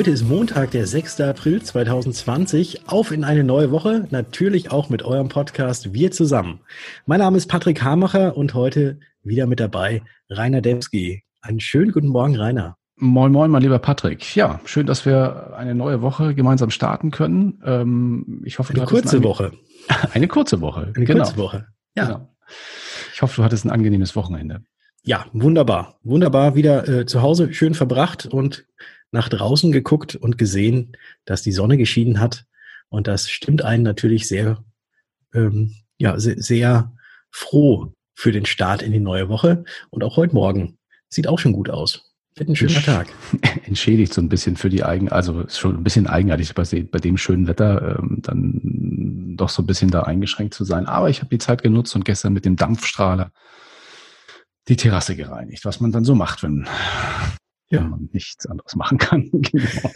Heute 0.00 0.12
ist 0.12 0.26
Montag, 0.26 0.70
der 0.70 0.86
6. 0.86 1.20
April 1.20 1.60
2020. 1.60 2.88
Auf 2.88 3.10
in 3.10 3.22
eine 3.22 3.44
neue 3.44 3.70
Woche, 3.70 4.06
natürlich 4.08 4.70
auch 4.70 4.88
mit 4.88 5.02
eurem 5.02 5.28
Podcast 5.28 5.92
Wir 5.92 6.10
zusammen. 6.10 6.60
Mein 7.04 7.18
Name 7.18 7.36
ist 7.36 7.48
Patrick 7.48 7.82
Hamacher 7.82 8.34
und 8.34 8.54
heute 8.54 8.98
wieder 9.22 9.46
mit 9.46 9.60
dabei 9.60 10.00
Rainer 10.30 10.62
Dembski. 10.62 11.24
Einen 11.42 11.60
schönen 11.60 11.92
guten 11.92 12.08
Morgen, 12.08 12.34
Rainer. 12.34 12.78
Moin, 12.96 13.30
moin, 13.30 13.50
mein 13.50 13.60
lieber 13.60 13.78
Patrick. 13.78 14.34
Ja, 14.34 14.62
schön, 14.64 14.86
dass 14.86 15.04
wir 15.04 15.52
eine 15.54 15.74
neue 15.74 16.00
Woche 16.00 16.34
gemeinsam 16.34 16.70
starten 16.70 17.10
können. 17.10 17.60
Ähm, 17.62 18.40
ich 18.46 18.58
hoffe, 18.58 18.72
eine 18.72 18.86
kurze 18.86 19.16
eine, 19.16 19.24
Woche. 19.26 19.52
Eine 20.14 20.28
kurze 20.28 20.62
Woche. 20.62 20.94
Eine 20.96 21.04
genau. 21.04 21.24
kurze 21.24 21.36
Woche. 21.36 21.66
Ja. 21.94 22.06
Genau. 22.06 22.34
Ich 23.12 23.20
hoffe, 23.20 23.36
du 23.36 23.44
hattest 23.44 23.66
ein 23.66 23.70
angenehmes 23.70 24.16
Wochenende. 24.16 24.62
Ja, 25.02 25.26
wunderbar. 25.34 25.98
Wunderbar 26.02 26.54
wieder 26.54 26.88
äh, 26.88 27.04
zu 27.04 27.20
Hause 27.20 27.52
schön 27.52 27.74
verbracht 27.74 28.24
und 28.24 28.64
nach 29.12 29.28
draußen 29.28 29.72
geguckt 29.72 30.16
und 30.16 30.38
gesehen, 30.38 30.96
dass 31.24 31.42
die 31.42 31.52
Sonne 31.52 31.76
geschieden 31.76 32.20
hat. 32.20 32.46
Und 32.88 33.06
das 33.06 33.30
stimmt 33.30 33.62
einen 33.62 33.82
natürlich 33.82 34.28
sehr, 34.28 34.64
ähm, 35.34 35.74
ja, 35.98 36.18
sehr, 36.18 36.36
sehr 36.38 36.92
froh 37.30 37.92
für 38.14 38.32
den 38.32 38.46
Start 38.46 38.82
in 38.82 38.92
die 38.92 39.00
neue 39.00 39.28
Woche. 39.28 39.64
Und 39.90 40.04
auch 40.04 40.16
heute 40.16 40.34
Morgen 40.34 40.78
sieht 41.08 41.26
auch 41.26 41.38
schon 41.38 41.52
gut 41.52 41.70
aus. 41.70 42.10
Wird 42.36 42.48
ein 42.48 42.56
schöner 42.56 42.82
Tag. 42.82 43.08
Entschädigt 43.66 44.14
so 44.14 44.20
ein 44.20 44.28
bisschen 44.28 44.56
für 44.56 44.70
die 44.70 44.84
Eigen, 44.84 45.08
also 45.08 45.46
schon 45.48 45.76
ein 45.76 45.84
bisschen 45.84 46.06
eigenartig 46.06 46.54
bei, 46.54 46.64
bei 46.64 46.98
dem 46.98 47.16
schönen 47.16 47.48
Wetter, 47.48 47.98
ähm, 47.98 48.18
dann 48.22 49.36
doch 49.36 49.48
so 49.48 49.62
ein 49.62 49.66
bisschen 49.66 49.90
da 49.90 50.02
eingeschränkt 50.02 50.54
zu 50.54 50.64
sein. 50.64 50.86
Aber 50.86 51.10
ich 51.10 51.20
habe 51.20 51.30
die 51.30 51.38
Zeit 51.38 51.62
genutzt 51.62 51.94
und 51.96 52.04
gestern 52.04 52.32
mit 52.32 52.44
dem 52.44 52.56
Dampfstrahler 52.56 53.32
die 54.68 54.76
Terrasse 54.76 55.16
gereinigt, 55.16 55.64
was 55.64 55.80
man 55.80 55.90
dann 55.90 56.04
so 56.04 56.14
macht, 56.14 56.42
wenn 56.42 56.66
ja. 57.70 57.82
man 57.82 58.08
nichts 58.12 58.46
anderes 58.46 58.76
machen 58.76 58.98
kann. 58.98 59.30
genau. 59.32 59.90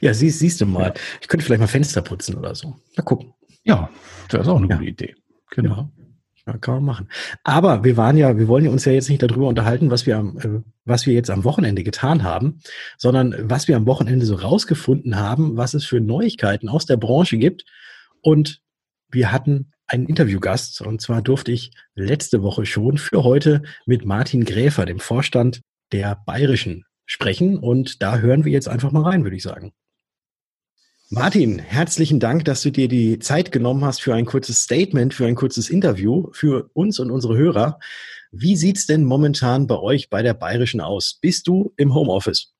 Ja, 0.00 0.12
siehst, 0.12 0.40
siehst 0.40 0.60
du 0.60 0.66
mal. 0.66 0.94
Ich 1.20 1.28
könnte 1.28 1.44
vielleicht 1.44 1.60
mal 1.60 1.66
Fenster 1.66 2.02
putzen 2.02 2.36
oder 2.36 2.54
so. 2.54 2.76
Mal 2.96 3.02
gucken. 3.02 3.32
Ja, 3.64 3.88
das 4.28 4.42
ist 4.42 4.48
auch 4.48 4.58
eine 4.58 4.68
ja. 4.68 4.76
gute 4.76 4.88
Idee. 4.88 5.14
Genau. 5.50 5.90
Ja. 6.46 6.52
ja. 6.52 6.58
kann 6.58 6.74
man 6.74 6.84
machen. 6.84 7.08
Aber 7.44 7.84
wir 7.84 7.96
waren 7.96 8.16
ja, 8.16 8.36
wir 8.36 8.48
wollen 8.48 8.68
uns 8.68 8.84
ja 8.84 8.92
jetzt 8.92 9.08
nicht 9.08 9.22
darüber 9.22 9.48
unterhalten, 9.48 9.90
was 9.90 10.06
wir 10.06 10.18
am, 10.18 10.38
äh, 10.38 10.62
was 10.84 11.06
wir 11.06 11.14
jetzt 11.14 11.30
am 11.30 11.44
Wochenende 11.44 11.82
getan 11.82 12.22
haben, 12.24 12.60
sondern 12.98 13.34
was 13.48 13.68
wir 13.68 13.76
am 13.76 13.86
Wochenende 13.86 14.26
so 14.26 14.34
rausgefunden 14.34 15.16
haben, 15.16 15.56
was 15.56 15.74
es 15.74 15.86
für 15.86 16.00
Neuigkeiten 16.00 16.68
aus 16.68 16.84
der 16.84 16.98
Branche 16.98 17.38
gibt. 17.38 17.64
Und 18.20 18.60
wir 19.10 19.32
hatten 19.32 19.72
einen 19.86 20.06
Interviewgast 20.06 20.80
und 20.80 21.00
zwar 21.00 21.22
durfte 21.22 21.52
ich 21.52 21.70
letzte 21.94 22.42
Woche 22.42 22.66
schon 22.66 22.98
für 22.98 23.22
heute 23.22 23.62
mit 23.86 24.04
Martin 24.04 24.44
Gräfer, 24.44 24.86
dem 24.86 24.98
Vorstand 24.98 25.60
der 25.94 26.16
Bayerischen 26.26 26.84
sprechen. 27.06 27.56
Und 27.56 28.02
da 28.02 28.18
hören 28.18 28.44
wir 28.44 28.50
jetzt 28.50 28.68
einfach 28.68 28.90
mal 28.90 29.04
rein, 29.04 29.22
würde 29.22 29.36
ich 29.36 29.44
sagen. 29.44 29.72
Martin, 31.08 31.60
herzlichen 31.60 32.18
Dank, 32.18 32.44
dass 32.46 32.62
du 32.62 32.72
dir 32.72 32.88
die 32.88 33.20
Zeit 33.20 33.52
genommen 33.52 33.84
hast 33.84 34.02
für 34.02 34.12
ein 34.12 34.26
kurzes 34.26 34.62
Statement, 34.62 35.14
für 35.14 35.26
ein 35.26 35.36
kurzes 35.36 35.70
Interview 35.70 36.30
für 36.32 36.68
uns 36.72 36.98
und 36.98 37.12
unsere 37.12 37.36
Hörer. 37.36 37.78
Wie 38.32 38.56
sieht 38.56 38.78
es 38.78 38.86
denn 38.86 39.04
momentan 39.04 39.68
bei 39.68 39.78
euch 39.78 40.10
bei 40.10 40.22
der 40.22 40.34
Bayerischen 40.34 40.80
aus? 40.80 41.18
Bist 41.20 41.46
du 41.46 41.72
im 41.76 41.94
Homeoffice? 41.94 42.52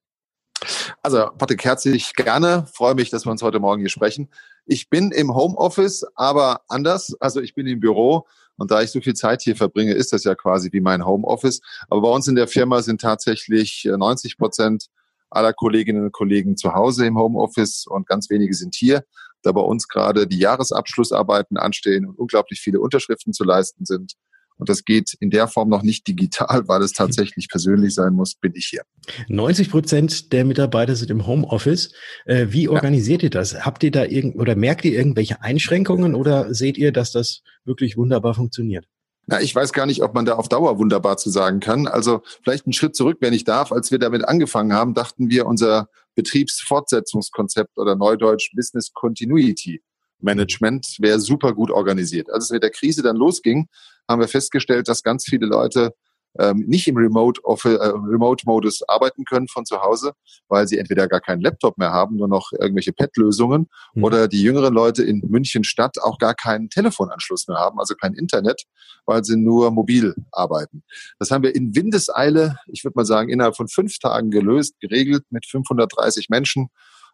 Also, 1.02 1.28
Patrick, 1.36 1.64
herzlich 1.64 2.14
gerne. 2.14 2.66
Freue 2.72 2.95
mich, 2.95 3.11
dass 3.11 3.27
wir 3.27 3.33
uns 3.33 3.42
heute 3.42 3.58
Morgen 3.58 3.80
hier 3.80 3.90
sprechen. 3.90 4.28
Ich 4.64 4.89
bin 4.89 5.11
im 5.11 5.34
Homeoffice, 5.34 6.06
aber 6.14 6.61
anders. 6.68 7.16
Also, 7.18 7.40
ich 7.40 7.55
bin 7.55 7.66
im 7.66 7.80
Büro 7.80 8.28
und 8.56 8.70
da 8.70 8.82
ich 8.82 8.90
so 8.90 9.00
viel 9.00 9.14
Zeit 9.14 9.42
hier 9.42 9.56
verbringe, 9.56 9.92
ist 9.92 10.12
das 10.12 10.24
ja 10.24 10.34
quasi 10.34 10.70
wie 10.72 10.80
mein 10.80 11.04
Homeoffice. 11.04 11.60
Aber 11.88 12.02
bei 12.02 12.08
uns 12.08 12.28
in 12.28 12.34
der 12.34 12.48
Firma 12.48 12.82
sind 12.82 13.00
tatsächlich 13.00 13.88
90 13.90 14.32
äh, 14.32 14.36
Prozent 14.36 14.86
aller 15.30 15.52
Kolleginnen 15.52 16.04
und 16.04 16.12
Kollegen 16.12 16.56
zu 16.56 16.74
Hause 16.74 17.06
im 17.06 17.18
Homeoffice 17.18 17.86
und 17.86 18.06
ganz 18.06 18.30
wenige 18.30 18.54
sind 18.54 18.74
hier, 18.74 19.04
da 19.42 19.52
bei 19.52 19.60
uns 19.60 19.88
gerade 19.88 20.26
die 20.26 20.38
Jahresabschlussarbeiten 20.38 21.56
anstehen 21.56 22.06
und 22.06 22.18
unglaublich 22.18 22.60
viele 22.60 22.80
Unterschriften 22.80 23.32
zu 23.32 23.44
leisten 23.44 23.84
sind. 23.84 24.14
Und 24.56 24.68
das 24.68 24.84
geht 24.84 25.14
in 25.20 25.30
der 25.30 25.48
Form 25.48 25.68
noch 25.68 25.82
nicht 25.82 26.06
digital, 26.06 26.68
weil 26.68 26.82
es 26.82 26.92
tatsächlich 26.92 27.48
persönlich 27.48 27.94
sein 27.94 28.12
muss, 28.12 28.34
bin 28.34 28.52
ich 28.54 28.66
hier. 28.66 28.82
90 29.28 29.70
Prozent 29.70 30.32
der 30.32 30.44
Mitarbeiter 30.44 30.94
sind 30.94 31.10
im 31.10 31.26
Homeoffice. 31.26 31.92
Äh, 32.24 32.46
wie 32.50 32.68
organisiert 32.68 33.22
ja. 33.22 33.26
ihr 33.26 33.30
das? 33.30 33.64
Habt 33.64 33.82
ihr 33.82 33.90
da 33.90 34.04
irgend 34.04 34.36
oder 34.36 34.54
merkt 34.54 34.84
ihr 34.84 34.92
irgendwelche 34.92 35.42
Einschränkungen 35.42 36.14
oder 36.14 36.54
seht 36.54 36.78
ihr, 36.78 36.92
dass 36.92 37.12
das 37.12 37.42
wirklich 37.64 37.96
wunderbar 37.96 38.34
funktioniert? 38.34 38.86
Na, 39.26 39.40
ich 39.40 39.54
weiß 39.54 39.72
gar 39.72 39.86
nicht, 39.86 40.02
ob 40.02 40.14
man 40.14 40.26
da 40.26 40.34
auf 40.34 40.48
Dauer 40.48 40.78
wunderbar 40.78 41.16
zu 41.16 41.30
sagen 41.30 41.60
kann. 41.60 41.86
Also 41.86 42.22
vielleicht 42.42 42.66
einen 42.66 42.74
Schritt 42.74 42.94
zurück, 42.94 43.18
wenn 43.20 43.32
ich 43.32 43.44
darf. 43.44 43.72
Als 43.72 43.90
wir 43.90 43.98
damit 43.98 44.26
angefangen 44.28 44.74
haben, 44.74 44.94
dachten 44.94 45.30
wir, 45.30 45.46
unser 45.46 45.88
Betriebsfortsetzungskonzept 46.14 47.78
oder 47.78 47.96
Neudeutsch 47.96 48.52
Business 48.54 48.92
Continuity 48.92 49.82
Management 50.20 50.96
wäre 50.98 51.20
super 51.20 51.54
gut 51.54 51.70
organisiert. 51.70 52.30
Als 52.30 52.44
es 52.44 52.50
mit 52.50 52.62
der 52.62 52.70
Krise 52.70 53.02
dann 53.02 53.16
losging, 53.16 53.68
haben 54.08 54.20
wir 54.20 54.28
festgestellt, 54.28 54.88
dass 54.88 55.02
ganz 55.02 55.24
viele 55.24 55.46
Leute 55.46 55.94
ähm, 56.38 56.64
nicht 56.66 56.88
im 56.88 56.96
Remote-Modus 56.96 57.64
äh, 57.64 57.84
Remote 57.84 58.84
arbeiten 58.88 59.24
können 59.24 59.46
von 59.48 59.64
zu 59.64 59.80
Hause, 59.80 60.12
weil 60.48 60.66
sie 60.66 60.78
entweder 60.78 61.06
gar 61.06 61.20
keinen 61.20 61.40
Laptop 61.40 61.78
mehr 61.78 61.92
haben, 61.92 62.16
nur 62.16 62.28
noch 62.28 62.50
irgendwelche 62.52 62.92
Pad-Lösungen 62.92 63.68
mhm. 63.94 64.04
oder 64.04 64.28
die 64.28 64.42
jüngeren 64.42 64.74
Leute 64.74 65.04
in 65.04 65.22
München 65.28 65.64
Stadt 65.64 65.96
auch 66.02 66.18
gar 66.18 66.34
keinen 66.34 66.70
Telefonanschluss 66.70 67.46
mehr 67.46 67.58
haben, 67.58 67.78
also 67.78 67.94
kein 67.94 68.14
Internet, 68.14 68.64
weil 69.06 69.24
sie 69.24 69.36
nur 69.36 69.70
mobil 69.70 70.14
arbeiten. 70.32 70.82
Das 71.18 71.30
haben 71.30 71.44
wir 71.44 71.54
in 71.54 71.74
Windeseile, 71.76 72.58
ich 72.66 72.84
würde 72.84 72.96
mal 72.96 73.06
sagen, 73.06 73.28
innerhalb 73.28 73.56
von 73.56 73.68
fünf 73.68 73.98
Tagen 73.98 74.30
gelöst, 74.30 74.74
geregelt 74.80 75.24
mit 75.30 75.46
530 75.46 76.28
Menschen 76.30 76.68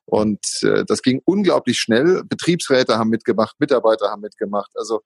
und 0.06 0.44
äh, 0.62 0.84
das 0.84 1.02
ging 1.02 1.20
unglaublich 1.24 1.78
schnell. 1.78 2.24
Betriebsräte 2.24 2.98
haben 2.98 3.10
mitgemacht, 3.10 3.56
Mitarbeiter 3.60 4.10
haben 4.10 4.22
mitgemacht. 4.22 4.70
Also 4.74 5.02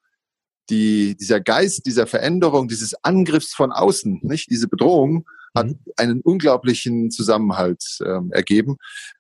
die, 0.71 1.17
dieser 1.17 1.41
Geist 1.41 1.87
dieser 1.87 2.07
Veränderung, 2.07 2.69
dieses 2.69 2.95
Angriffs 3.05 3.55
von 3.55 3.73
außen, 3.73 4.21
nicht 4.23 4.51
diese 4.51 4.69
Bedrohung, 4.69 5.27
hat 5.55 5.69
mhm. 5.69 5.79
einen 5.97 6.21
unglaublichen 6.21 7.11
Zusammenhalt 7.11 7.83
ähm, 8.05 8.33
ergeben. 8.33 8.77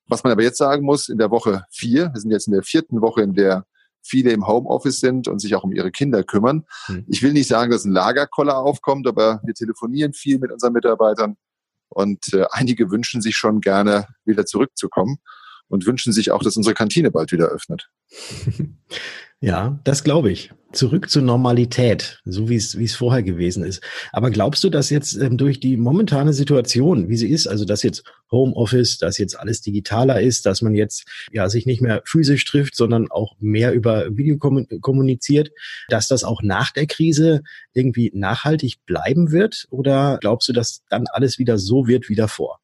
Was 0.06 0.24
man 0.24 0.32
aber 0.32 0.42
jetzt 0.42 0.58
sagen 0.58 0.84
muss, 0.84 1.08
in 1.08 1.18
der 1.18 1.30
Woche 1.30 1.64
vier, 1.70 2.10
wir 2.12 2.20
sind 2.20 2.30
jetzt 2.30 2.46
in 2.46 2.52
der 2.52 2.62
vierten 2.62 3.00
Woche, 3.00 3.22
in 3.22 3.34
der 3.34 3.66
viele 4.02 4.32
im 4.32 4.46
Homeoffice 4.46 5.00
sind 5.00 5.28
und 5.28 5.38
sich 5.38 5.54
auch 5.54 5.64
um 5.64 5.72
ihre 5.72 5.90
Kinder 5.90 6.22
kümmern. 6.22 6.64
Mhm. 6.88 7.04
Ich 7.08 7.22
will 7.22 7.32
nicht 7.32 7.48
sagen, 7.48 7.70
dass 7.70 7.84
ein 7.84 7.92
Lagerkoller 7.92 8.58
aufkommt, 8.58 9.06
aber 9.06 9.40
wir 9.44 9.54
telefonieren 9.54 10.12
viel 10.12 10.38
mit 10.38 10.52
unseren 10.52 10.74
Mitarbeitern 10.74 11.36
und 11.88 12.32
äh, 12.34 12.44
einige 12.50 12.90
wünschen 12.90 13.22
sich 13.22 13.36
schon 13.36 13.60
gerne 13.60 14.06
wieder 14.24 14.44
zurückzukommen 14.44 15.18
und 15.68 15.86
wünschen 15.86 16.12
sich 16.12 16.30
auch, 16.30 16.42
dass 16.42 16.56
unsere 16.56 16.74
Kantine 16.74 17.10
bald 17.10 17.32
wieder 17.32 17.46
öffnet. 17.46 17.88
Ja, 19.40 19.78
das 19.84 20.04
glaube 20.04 20.30
ich. 20.30 20.52
Zurück 20.72 21.08
zur 21.08 21.22
Normalität, 21.22 22.20
so 22.24 22.48
wie 22.48 22.56
es 22.56 22.78
wie 22.78 22.84
es 22.84 22.96
vorher 22.96 23.22
gewesen 23.22 23.62
ist. 23.62 23.80
Aber 24.12 24.30
glaubst 24.30 24.64
du, 24.64 24.70
dass 24.70 24.90
jetzt 24.90 25.14
ähm, 25.14 25.36
durch 25.36 25.60
die 25.60 25.76
momentane 25.76 26.32
Situation, 26.32 27.08
wie 27.08 27.16
sie 27.16 27.30
ist, 27.30 27.46
also 27.46 27.64
dass 27.64 27.84
jetzt 27.84 28.02
Homeoffice, 28.32 28.98
dass 28.98 29.18
jetzt 29.18 29.38
alles 29.38 29.60
digitaler 29.60 30.20
ist, 30.20 30.46
dass 30.46 30.62
man 30.62 30.74
jetzt 30.74 31.04
ja 31.30 31.48
sich 31.48 31.66
nicht 31.66 31.80
mehr 31.80 32.02
physisch 32.04 32.44
trifft, 32.44 32.74
sondern 32.74 33.08
auch 33.10 33.36
mehr 33.38 33.72
über 33.72 34.16
Video 34.16 34.36
kommuniziert, 34.36 35.50
dass 35.88 36.08
das 36.08 36.24
auch 36.24 36.42
nach 36.42 36.72
der 36.72 36.86
Krise 36.86 37.42
irgendwie 37.72 38.10
nachhaltig 38.14 38.84
bleiben 38.84 39.30
wird? 39.30 39.66
Oder 39.70 40.18
glaubst 40.20 40.48
du, 40.48 40.52
dass 40.52 40.82
dann 40.88 41.04
alles 41.12 41.38
wieder 41.38 41.58
so 41.58 41.86
wird 41.86 42.08
wie 42.08 42.16
davor? 42.16 42.58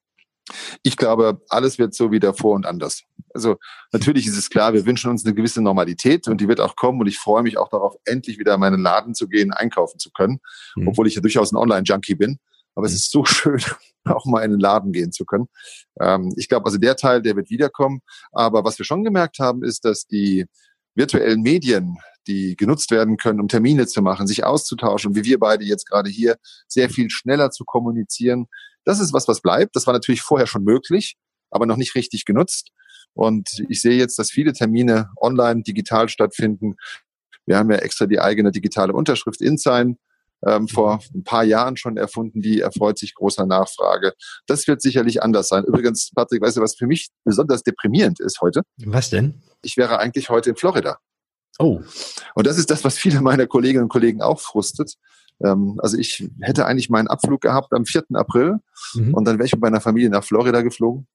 Ich 0.83 0.97
glaube, 0.97 1.43
alles 1.49 1.79
wird 1.79 1.95
so 1.95 2.11
wie 2.11 2.21
davor 2.21 2.55
und 2.57 2.67
anders. 2.67 3.05
Also 3.35 3.57
natürlich 3.93 4.27
ist 4.27 4.37
es 4.37 4.51
klar, 4.51 4.73
wir 4.73 4.87
wünschen 4.87 5.11
uns 5.11 5.25
eine 5.25 5.35
gewisse 5.35 5.63
Normalität 5.63 6.29
und 6.29 6.41
die 6.41 6.49
wird 6.49 6.61
auch 6.61 6.77
kommen 6.77 7.01
und 7.01 7.07
ich 7.07 7.19
freue 7.19 7.43
mich 7.43 7.59
auch 7.59 7.69
darauf, 7.69 7.97
endlich 8.05 8.39
wieder 8.39 8.55
in 8.55 8.61
meinen 8.61 8.81
Laden 8.81 9.15
zu 9.15 9.29
gehen, 9.29 9.53
einkaufen 9.53 9.99
zu 9.99 10.11
können, 10.11 10.41
mhm. 10.77 10.89
obwohl 10.89 11.07
ich 11.07 11.15
ja 11.15 11.21
durchaus 11.21 11.53
ein 11.53 11.57
Online-Junkie 11.57 12.15
bin. 12.15 12.39
Aber 12.75 12.87
mhm. 12.87 12.93
es 12.93 12.95
ist 12.95 13.11
so 13.11 13.25
schön, 13.27 13.61
auch 14.05 14.27
mal 14.27 14.43
in 14.43 14.53
den 14.53 14.61
Laden 14.61 14.93
gehen 14.93 15.13
zu 15.13 15.25
können. 15.25 15.49
Ähm, 16.01 16.33
ich 16.37 16.49
glaube, 16.49 16.67
also 16.67 16.79
der 16.79 16.97
Teil, 16.97 17.23
der 17.23 17.37
wird 17.37 17.51
wiederkommen. 17.51 18.01
Aber 18.33 18.65
was 18.65 18.79
wir 18.79 18.85
schon 18.85 19.05
gemerkt 19.05 19.39
haben, 19.39 19.63
ist, 19.65 19.85
dass 19.85 20.07
die 20.07 20.47
virtuellen 20.95 21.43
Medien, 21.43 21.97
die 22.27 22.57
genutzt 22.57 22.91
werden 22.91 23.17
können, 23.17 23.41
um 23.41 23.49
Termine 23.49 23.87
zu 23.87 24.03
machen, 24.03 24.27
sich 24.27 24.45
auszutauschen, 24.45 25.15
wie 25.15 25.25
wir 25.25 25.39
beide 25.39 25.65
jetzt 25.65 25.89
gerade 25.89 26.11
hier, 26.11 26.37
sehr 26.69 26.91
viel 26.91 27.11
schneller 27.11 27.51
zu 27.51 27.65
kommunizieren, 27.65 28.47
das 28.85 29.01
ist 29.01 29.13
was, 29.13 29.29
was 29.29 29.41
bleibt. 29.41 29.77
Das 29.77 29.87
war 29.87 29.95
natürlich 29.95 30.23
vorher 30.23 30.47
schon 30.47 30.65
möglich, 30.65 31.17
aber 31.51 31.67
noch 31.67 31.77
nicht 31.77 31.95
richtig 31.95 32.25
genutzt. 32.25 32.71
Und 33.15 33.65
ich 33.69 33.81
sehe 33.81 33.97
jetzt, 33.97 34.19
dass 34.19 34.31
viele 34.31 34.53
Termine 34.53 35.11
online, 35.21 35.63
digital 35.63 36.09
stattfinden. 36.09 36.77
Wir 37.47 37.59
haben 37.59 37.71
ja 37.71 37.79
extra 37.79 38.07
die 38.07 38.21
eigene 38.21 38.53
digitale 38.53 38.93
Unterschrift 38.93 39.41
InSign 39.41 39.99
ähm, 40.47 40.69
vor 40.69 41.01
ein 41.15 41.25
paar 41.25 41.45
Jahren 41.45 41.77
schon 41.77 41.97
erfunden. 41.97 42.41
Die 42.41 42.61
erfreut 42.61 42.99
sich 42.99 43.15
großer 43.15 43.47
Nachfrage. 43.47 44.13
Das 44.47 44.67
wird 44.67 44.81
sicherlich 44.81 45.23
anders 45.23 45.49
sein. 45.49 45.65
Übrigens, 45.65 46.11
Patrick, 46.15 46.43
weißt 46.43 46.57
du, 46.57 46.61
was 46.61 46.77
für 46.77 46.87
mich 46.87 47.09
besonders 47.25 47.63
deprimierend 47.63 48.21
ist 48.21 48.41
heute? 48.41 48.63
Was 48.85 49.11
denn? 49.11 49.43
Ich 49.63 49.77
wäre 49.77 49.99
eigentlich 49.99 50.31
heute 50.31 50.51
in 50.51 50.57
Florida. 50.57 50.99
Oh. 51.59 51.81
Und 52.35 52.47
das 52.47 52.57
ist 52.57 52.71
das, 52.71 52.85
was 52.85 52.97
viele 52.97 53.21
meiner 53.21 53.47
Kolleginnen 53.47 53.85
und 53.85 53.91
Kollegen 53.91 54.23
auch 54.23 54.41
frustet. 54.41 54.95
Ähm, 55.45 55.79
also 55.83 55.99
ich 55.99 56.27
hätte 56.41 56.67
eigentlich 56.67 56.89
meinen 56.89 57.09
Abflug 57.09 57.43
gehabt 57.43 57.73
am 57.73 57.85
4. 57.85 58.05
April 58.15 58.57
mhm. 58.95 59.15
und 59.15 59.25
dann 59.27 59.39
wäre 59.39 59.47
ich 59.47 59.53
mit 59.53 59.61
meiner 59.63 59.81
Familie 59.81 60.11
nach 60.11 60.25
Florida 60.25 60.63
geflogen. 60.63 61.07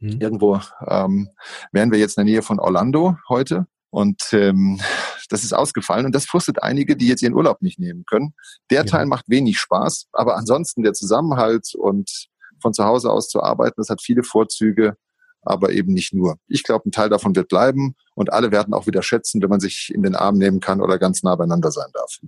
Mhm. 0.00 0.20
Irgendwo 0.20 0.60
ähm, 0.86 1.30
wären 1.72 1.92
wir 1.92 1.98
jetzt 1.98 2.16
in 2.18 2.26
der 2.26 2.32
Nähe 2.32 2.42
von 2.42 2.58
Orlando 2.58 3.16
heute. 3.28 3.66
Und 3.90 4.32
ähm, 4.32 4.80
das 5.28 5.44
ist 5.44 5.52
ausgefallen 5.52 6.06
und 6.06 6.14
das 6.14 6.24
frustet 6.24 6.62
einige, 6.62 6.96
die 6.96 7.08
jetzt 7.08 7.22
ihren 7.22 7.34
Urlaub 7.34 7.60
nicht 7.60 7.78
nehmen 7.78 8.04
können. 8.06 8.34
Der 8.70 8.80
ja. 8.80 8.84
Teil 8.84 9.06
macht 9.06 9.28
wenig 9.28 9.58
Spaß, 9.58 10.08
aber 10.12 10.36
ansonsten 10.36 10.82
der 10.82 10.92
Zusammenhalt 10.92 11.74
und 11.74 12.28
von 12.60 12.72
zu 12.72 12.84
Hause 12.84 13.10
aus 13.10 13.28
zu 13.28 13.42
arbeiten, 13.42 13.74
das 13.78 13.88
hat 13.88 14.02
viele 14.02 14.22
Vorzüge, 14.22 14.96
aber 15.42 15.72
eben 15.72 15.92
nicht 15.92 16.12
nur. 16.12 16.36
Ich 16.46 16.62
glaube, 16.62 16.88
ein 16.88 16.92
Teil 16.92 17.08
davon 17.08 17.34
wird 17.34 17.48
bleiben 17.48 17.94
und 18.14 18.32
alle 18.32 18.52
werden 18.52 18.74
auch 18.74 18.86
wieder 18.86 19.02
schätzen, 19.02 19.42
wenn 19.42 19.48
man 19.48 19.60
sich 19.60 19.90
in 19.94 20.02
den 20.02 20.14
Arm 20.14 20.36
nehmen 20.36 20.60
kann 20.60 20.80
oder 20.80 20.98
ganz 20.98 21.22
nah 21.22 21.34
beieinander 21.34 21.72
sein 21.72 21.90
darf. 21.92 22.18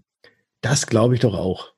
Das 0.62 0.86
glaube 0.86 1.14
ich 1.14 1.20
doch 1.20 1.34
auch. 1.34 1.71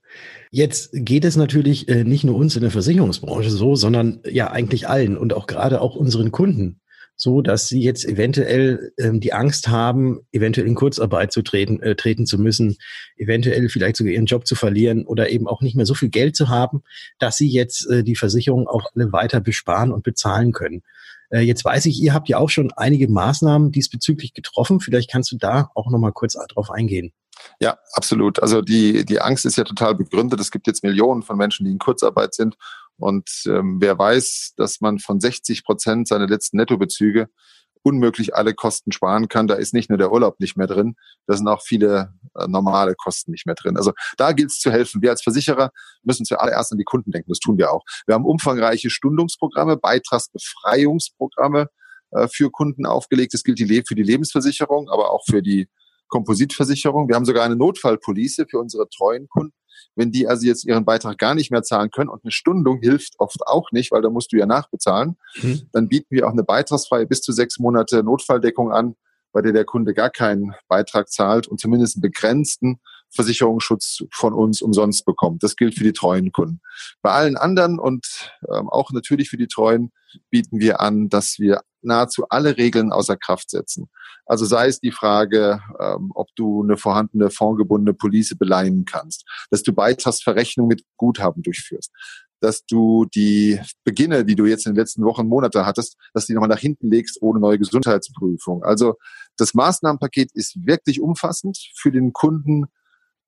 Jetzt 0.51 0.91
geht 0.93 1.25
es 1.25 1.37
natürlich 1.37 1.89
äh, 1.89 2.05
nicht 2.05 2.25
nur 2.25 2.37
uns 2.37 2.55
in 2.55 2.63
der 2.63 2.71
Versicherungsbranche 2.71 3.51
so, 3.51 3.75
sondern 3.75 4.21
ja 4.29 4.51
eigentlich 4.51 4.89
allen 4.89 5.17
und 5.17 5.33
auch 5.33 5.47
gerade 5.47 5.81
auch 5.81 5.97
unseren 5.97 6.31
Kunden 6.31 6.81
so, 7.17 7.43
dass 7.43 7.69
sie 7.69 7.81
jetzt 7.81 8.05
eventuell 8.05 8.93
ähm, 8.99 9.21
die 9.21 9.33
Angst 9.33 9.69
haben, 9.69 10.21
eventuell 10.33 10.67
in 10.67 10.75
Kurzarbeit 10.75 11.33
zu 11.33 11.43
treten, 11.43 11.81
äh, 11.81 11.95
treten 11.95 12.27
zu 12.27 12.39
müssen, 12.39 12.77
eventuell 13.17 13.69
vielleicht 13.69 13.97
sogar 13.97 14.13
ihren 14.13 14.27
Job 14.27 14.47
zu 14.47 14.55
verlieren 14.55 15.05
oder 15.05 15.31
eben 15.31 15.47
auch 15.47 15.61
nicht 15.61 15.77
mehr 15.77 15.87
so 15.87 15.95
viel 15.95 16.09
Geld 16.09 16.35
zu 16.37 16.49
haben, 16.49 16.83
dass 17.19 17.37
sie 17.37 17.49
jetzt 17.49 17.89
äh, 17.89 18.03
die 18.03 18.17
Versicherung 18.17 18.67
auch 18.67 18.91
alle 18.95 19.13
weiter 19.13 19.41
besparen 19.41 19.93
und 19.93 20.03
bezahlen 20.03 20.53
können. 20.53 20.83
Äh, 21.31 21.41
jetzt 21.41 21.65
weiß 21.65 21.87
ich, 21.87 22.03
ihr 22.03 22.15
habt 22.15 22.29
ja 22.29 22.39
auch 22.39 22.51
schon 22.51 22.73
einige 22.73 23.09
Maßnahmen 23.09 23.71
diesbezüglich 23.71 24.35
getroffen. 24.35 24.81
Vielleicht 24.81 25.11
kannst 25.11 25.31
du 25.31 25.37
da 25.37 25.71
auch 25.75 25.91
noch 25.91 25.99
mal 25.99 26.13
kurz 26.13 26.37
drauf 26.49 26.71
eingehen. 26.71 27.13
Ja, 27.61 27.79
absolut. 27.93 28.41
Also 28.41 28.63
die, 28.63 29.05
die 29.05 29.21
Angst 29.21 29.47
ist 29.47 29.57
ja 29.57 29.65
total 29.65 29.95
begründet. 29.95 30.41
Es 30.41 30.51
gibt 30.51 30.67
jetzt 30.67 30.83
Millionen 30.83 31.23
von 31.23 31.37
Menschen, 31.37 31.65
die 31.65 31.73
in 31.73 31.79
Kurzarbeit 31.79 32.35
sind. 32.35 32.57
Und 32.97 33.29
ähm, 33.47 33.79
wer 33.81 33.99
weiß, 33.99 34.55
dass 34.57 34.81
man 34.81 34.99
von 34.99 35.21
60 35.21 35.65
Prozent 35.65 36.09
seiner 36.09 36.27
letzten 36.27 36.57
Nettobezüge 36.59 37.29
unmöglich 37.85 38.35
alle 38.35 38.55
Kosten 38.55 38.93
sparen 38.93 39.29
kann. 39.29 39.47
Da 39.47 39.55
ist 39.55 39.75
nicht 39.75 39.91
nur 39.91 39.99
der 39.99 40.11
Urlaub 40.11 40.41
nicht 40.41 40.57
mehr 40.57 40.67
drin, 40.67 40.97
da 41.27 41.37
sind 41.37 41.47
auch 41.47 41.63
viele 41.63 42.15
äh, 42.35 42.49
normale 42.49 42.95
Kosten 42.95 43.31
nicht 43.31 43.47
mehr 43.47 43.55
drin. 43.55 43.77
Also 43.77 43.93
da 44.17 44.33
gilt 44.33 44.51
es 44.51 44.59
zu 44.59 44.73
helfen. 44.73 45.03
Wir 45.03 45.11
als 45.11 45.23
Versicherer 45.23 45.71
müssen 46.03 46.25
zuallererst 46.25 46.73
an 46.73 46.79
die 46.79 46.85
Kunden 46.85 47.13
denken. 47.13 47.31
Das 47.31 47.39
tun 47.39 47.59
wir 47.59 47.71
auch. 47.71 47.85
Wir 48.07 48.15
haben 48.15 48.25
umfangreiche 48.25 48.91
Stundungsprogramme, 48.91 49.77
Beitragsbefreiungsprogramme 49.77 51.69
äh, 52.13 52.27
für 52.29 52.51
Kunden 52.51 52.87
aufgelegt. 52.87 53.35
Das 53.35 53.45
gilt 53.45 53.59
die, 53.59 53.85
für 53.87 53.95
die 53.95 54.03
Lebensversicherung, 54.03 54.89
aber 54.89 55.11
auch 55.11 55.25
für 55.29 55.43
die 55.43 55.69
Kompositversicherung. 56.09 57.09
Wir 57.09 57.17
haben 57.17 57.25
sogar 57.25 57.45
eine 57.45 57.57
Notfallpolice 57.57 58.47
für 58.49 58.59
unsere 58.59 58.89
treuen 58.89 59.29
Kunden. 59.29 59.55
Wenn 59.97 60.11
die 60.11 60.27
also 60.27 60.47
jetzt 60.47 60.65
ihren 60.65 60.85
Beitrag 60.85 61.19
gar 61.19 61.35
nicht 61.35 61.51
mehr 61.51 61.63
zahlen 61.63 61.91
können 61.91 62.09
und 62.09 62.25
eine 62.25 62.33
Stundung 62.33 62.81
hilft 62.81 63.15
oft 63.19 63.47
auch 63.47 63.71
nicht, 63.71 63.93
weil 63.93 64.03
da 64.03 64.11
musst 64.11 64.33
du 64.33 64.37
ja 64.37 64.47
nachbezahlen, 64.47 65.17
mhm. 65.41 65.63
dann 65.73 65.89
bieten 65.89 66.09
wir 66.11 66.27
auch 66.27 66.33
eine 66.33 66.45
beitragsfreie 66.45 67.07
bis 67.07 67.21
zu 67.21 67.33
sechs 67.33 67.59
Monate 67.59 68.03
Notfalldeckung 68.03 68.73
an, 68.73 68.97
bei 69.33 69.43
der 69.43 69.53
der 69.53 69.65
Kunde 69.65 69.95
gar 69.95 70.11
keinen 70.11 70.55
Beitrag 70.69 71.11
zahlt 71.11 71.49
und 71.49 71.61
zumindest 71.61 71.97
einen 71.97 72.03
begrenzten 72.03 72.81
Versicherungsschutz 73.15 74.05
von 74.13 74.33
uns 74.35 74.63
umsonst 74.63 75.05
bekommt. 75.05 75.43
Das 75.43 75.57
gilt 75.57 75.75
für 75.75 75.85
die 75.85 75.93
treuen 75.93 76.33
Kunden. 76.33 76.61
Bei 77.03 77.13
allen 77.13 77.37
anderen 77.37 77.79
und 77.79 78.07
ähm, 78.53 78.69
auch 78.69 78.91
natürlich 78.91 79.31
für 79.31 79.37
die 79.37 79.49
treuen 79.49 79.93
bieten 80.31 80.61
wir 80.61 80.81
an, 80.81 81.09
dass 81.09 81.39
wir 81.39 81.63
nahezu 81.83 82.25
alle 82.29 82.57
Regeln 82.57 82.93
außer 82.93 83.17
Kraft 83.17 83.51
setzen. 83.51 83.89
Also 84.27 84.45
sei 84.45 84.69
es 84.69 84.81
die 84.81 84.91
Frage, 84.91 85.61
ähm, 85.79 86.11
ob 86.15 86.29
du 86.35 86.63
eine 86.63 86.77
vorhandene 86.77 87.31
fondgebundene 87.31 87.95
Police 87.95 88.35
beleihen 88.39 88.85
kannst, 88.85 89.25
dass 89.51 89.63
du 89.63 89.73
Beitragsverrechnung 89.73 90.67
mit 90.67 90.83
Guthaben 90.97 91.43
durchführst, 91.43 91.93
dass 92.41 92.65
du 92.65 93.07
die 93.15 93.61
Beginne, 93.85 94.25
die 94.25 94.35
du 94.35 94.47
jetzt 94.47 94.67
in 94.67 94.73
den 94.73 94.79
letzten 94.79 95.05
Wochen, 95.05 95.29
Monate 95.29 95.67
hattest, 95.67 95.97
dass 96.15 96.27
die 96.27 96.35
nochmal 96.35 96.49
nach 96.49 96.59
hinten 96.59 96.91
legst 96.91 97.21
ohne 97.21 97.41
neue 97.41 97.59
Gesundheitsprüfung. 97.59 98.65
Also 98.65 98.95
das 99.37 99.55
Maßnahmenpaket 99.55 100.33
ist 100.33 100.67
wirklich 100.67 101.01
umfassend 101.01 101.59
für 101.77 101.91
den 101.91 102.13
Kunden 102.13 102.67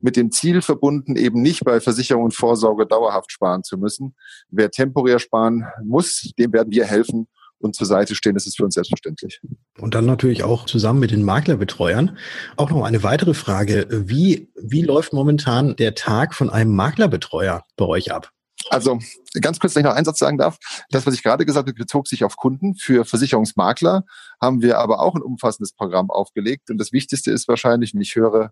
mit 0.00 0.16
dem 0.16 0.30
Ziel 0.30 0.62
verbunden, 0.62 1.16
eben 1.16 1.42
nicht 1.42 1.64
bei 1.64 1.80
Versicherung 1.80 2.24
und 2.24 2.34
Vorsorge 2.34 2.86
dauerhaft 2.86 3.32
sparen 3.32 3.62
zu 3.62 3.78
müssen. 3.78 4.14
Wer 4.48 4.70
temporär 4.70 5.18
sparen 5.18 5.66
muss, 5.84 6.32
dem 6.38 6.52
werden 6.52 6.72
wir 6.72 6.84
helfen 6.84 7.28
und 7.58 7.74
zur 7.74 7.86
Seite 7.86 8.14
stehen. 8.14 8.34
Das 8.34 8.46
ist 8.46 8.56
für 8.56 8.64
uns 8.64 8.74
selbstverständlich. 8.74 9.40
Und 9.78 9.94
dann 9.94 10.06
natürlich 10.06 10.44
auch 10.44 10.66
zusammen 10.66 11.00
mit 11.00 11.10
den 11.10 11.22
Maklerbetreuern. 11.22 12.16
Auch 12.56 12.70
noch 12.70 12.84
eine 12.84 13.02
weitere 13.02 13.34
Frage. 13.34 13.86
Wie, 13.90 14.50
wie 14.56 14.82
läuft 14.82 15.12
momentan 15.12 15.76
der 15.76 15.94
Tag 15.94 16.34
von 16.34 16.50
einem 16.50 16.74
Maklerbetreuer 16.74 17.64
bei 17.76 17.86
euch 17.86 18.12
ab? 18.12 18.30
Also 18.70 18.98
ganz 19.40 19.60
kurz, 19.60 19.74
wenn 19.74 19.80
ich 19.80 19.86
noch 19.86 19.94
einen 19.94 20.04
Satz 20.04 20.18
sagen 20.18 20.38
darf. 20.38 20.58
Das, 20.90 21.06
was 21.06 21.14
ich 21.14 21.22
gerade 21.22 21.46
gesagt 21.46 21.68
habe, 21.68 21.78
bezog 21.78 22.08
sich 22.08 22.24
auf 22.24 22.36
Kunden. 22.36 22.74
Für 22.74 23.04
Versicherungsmakler 23.04 24.04
haben 24.40 24.60
wir 24.60 24.78
aber 24.78 25.00
auch 25.00 25.14
ein 25.14 25.22
umfassendes 25.22 25.72
Programm 25.72 26.10
aufgelegt. 26.10 26.70
Und 26.70 26.78
das 26.78 26.92
Wichtigste 26.92 27.30
ist 27.30 27.48
wahrscheinlich, 27.48 27.94
und 27.94 28.00
ich 28.00 28.16
höre, 28.16 28.50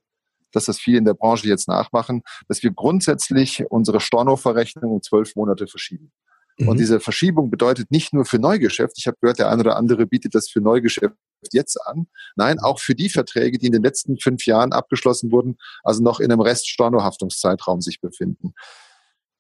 dass 0.54 0.66
das 0.66 0.78
viele 0.78 0.98
in 0.98 1.04
der 1.04 1.14
Branche 1.14 1.48
jetzt 1.48 1.68
nachmachen, 1.68 2.22
dass 2.48 2.62
wir 2.62 2.70
grundsätzlich 2.70 3.64
unsere 3.70 4.00
Stornoverrechnung 4.00 4.92
um 4.92 5.02
zwölf 5.02 5.36
Monate 5.36 5.66
verschieben. 5.66 6.12
Mhm. 6.58 6.68
Und 6.68 6.80
diese 6.80 7.00
Verschiebung 7.00 7.50
bedeutet 7.50 7.90
nicht 7.90 8.12
nur 8.12 8.24
für 8.24 8.38
Neugeschäft, 8.38 8.94
ich 8.98 9.06
habe 9.06 9.16
gehört, 9.20 9.38
der 9.38 9.50
eine 9.50 9.60
oder 9.60 9.76
andere 9.76 10.06
bietet 10.06 10.34
das 10.34 10.48
für 10.48 10.60
Neugeschäft 10.60 11.14
jetzt 11.52 11.76
an. 11.86 12.06
Nein, 12.36 12.58
auch 12.58 12.80
für 12.80 12.94
die 12.94 13.10
Verträge, 13.10 13.58
die 13.58 13.66
in 13.66 13.72
den 13.72 13.82
letzten 13.82 14.18
fünf 14.18 14.46
Jahren 14.46 14.72
abgeschlossen 14.72 15.30
wurden, 15.30 15.56
also 15.82 16.02
noch 16.02 16.20
in 16.20 16.32
einem 16.32 16.40
Reststornohaftungszeitraum 16.40 17.80
sich 17.80 18.00
befinden. 18.00 18.54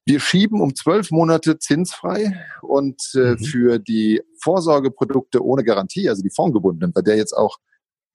Wir 0.06 0.20
schieben 0.20 0.60
um 0.60 0.74
zwölf 0.74 1.10
Monate 1.10 1.58
zinsfrei 1.58 2.38
und 2.60 3.00
äh, 3.14 3.18
mhm. 3.18 3.38
für 3.38 3.78
die 3.78 4.20
Vorsorgeprodukte 4.42 5.42
ohne 5.42 5.64
Garantie, 5.64 6.10
also 6.10 6.22
die 6.22 6.30
fondgebundenen, 6.30 6.92
bei 6.92 7.00
der 7.00 7.16
jetzt 7.16 7.32
auch 7.32 7.56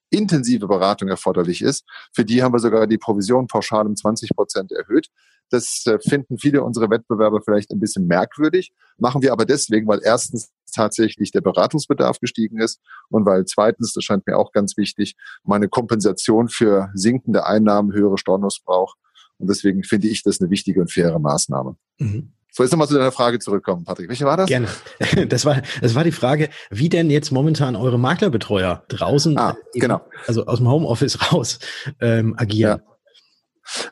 intensive 0.10 0.68
Beratung 0.68 1.10
erforderlich 1.10 1.62
ist, 1.62 1.86
für 2.14 2.26
die 2.26 2.42
haben 2.44 2.54
wir 2.54 2.60
sogar 2.60 2.88
die 2.88 2.98
Provision 2.98 3.48
pauschal 3.48 3.86
um 3.86 3.96
20 3.96 4.32
Prozent 4.32 4.72
erhöht. 4.72 5.08
Das 5.50 5.84
äh, 5.88 5.98
finden 6.00 6.38
viele 6.38 6.64
unserer 6.64 6.90
Wettbewerber 6.90 7.42
vielleicht 7.42 7.72
ein 7.72 7.80
bisschen 7.80 8.06
merkwürdig, 8.08 8.72
machen 8.98 9.22
wir 9.22 9.32
aber 9.32 9.46
deswegen, 9.46 9.88
weil 9.88 10.02
erstens 10.04 10.50
tatsächlich 10.72 11.32
der 11.32 11.42
Beratungsbedarf 11.42 12.20
gestiegen 12.20 12.60
ist 12.60 12.80
und 13.10 13.26
weil 13.26 13.46
zweitens, 13.46 13.94
das 13.94 14.04
scheint 14.04 14.28
mir 14.28 14.38
auch 14.38 14.52
ganz 14.52 14.78
wichtig, 14.78 15.16
meine 15.44 15.68
Kompensation 15.68 16.50
für 16.50 16.92
sinkende 16.94 17.46
Einnahmen, 17.46 17.94
höhere 17.94 18.18
Stornos 18.18 18.60
braucht. 18.64 18.98
Und 19.38 19.50
deswegen 19.50 19.84
finde 19.84 20.08
ich 20.10 20.22
das 20.22 20.40
eine 20.40 20.50
wichtige 20.50 20.82
und 20.82 20.92
faire 20.92 21.18
Maßnahme. 21.18 21.76
Mhm. 21.98 22.34
So, 22.52 22.64
jetzt 22.64 22.72
nochmal 22.72 22.88
zu 22.88 22.96
deiner 22.96 23.12
Frage 23.12 23.40
zurückkommen, 23.40 23.86
Patrick. 23.86 24.10
Welche 24.10 24.26
war 24.26 24.38
das? 24.38 24.48
Gerne. 24.48 24.68
Das 25.30 25.46
war, 25.46 25.62
das 25.82 25.96
war 25.96 26.04
die 26.04 26.12
Frage, 26.12 26.50
wie 26.70 26.90
denn 26.90 27.10
jetzt 27.10 27.32
momentan 27.32 27.76
eure 27.76 28.00
Maklerbetreuer 28.00 28.84
draußen, 28.88 29.38
ah, 29.38 29.56
eben, 29.74 29.82
genau. 29.82 30.02
also 30.28 30.46
aus 30.46 30.58
dem 30.58 30.68
Homeoffice 30.68 31.32
raus, 31.32 31.60
ähm, 32.00 32.36
agieren. 32.38 32.82
Ja. 32.82 32.90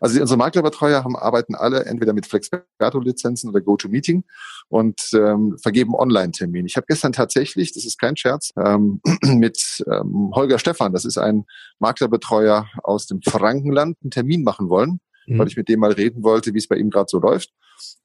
Also 0.01 0.19
unsere 0.19 0.37
Maklerbetreuer 0.37 1.03
haben, 1.03 1.15
arbeiten 1.15 1.55
alle 1.55 1.85
entweder 1.85 2.13
mit 2.13 2.25
Flexperto-Lizenzen 2.25 3.49
oder 3.49 3.61
GoToMeeting 3.61 4.23
und 4.69 4.99
ähm, 5.13 5.57
vergeben 5.61 5.93
Online-Termine. 5.93 6.65
Ich 6.65 6.77
habe 6.77 6.87
gestern 6.87 7.13
tatsächlich, 7.13 7.73
das 7.73 7.85
ist 7.85 7.99
kein 7.99 8.17
Scherz, 8.17 8.51
ähm, 8.57 9.01
mit 9.23 9.83
ähm, 9.91 10.31
Holger 10.33 10.59
Stephan, 10.59 10.93
das 10.93 11.05
ist 11.05 11.17
ein 11.17 11.45
Maklerbetreuer 11.79 12.67
aus 12.83 13.05
dem 13.07 13.21
Frankenland, 13.21 13.97
einen 14.01 14.11
Termin 14.11 14.43
machen 14.43 14.69
wollen, 14.69 14.99
mhm. 15.27 15.39
weil 15.39 15.47
ich 15.47 15.57
mit 15.57 15.69
dem 15.69 15.79
mal 15.79 15.91
reden 15.91 16.23
wollte, 16.23 16.53
wie 16.53 16.57
es 16.57 16.67
bei 16.67 16.77
ihm 16.77 16.89
gerade 16.89 17.07
so 17.09 17.19
läuft. 17.19 17.51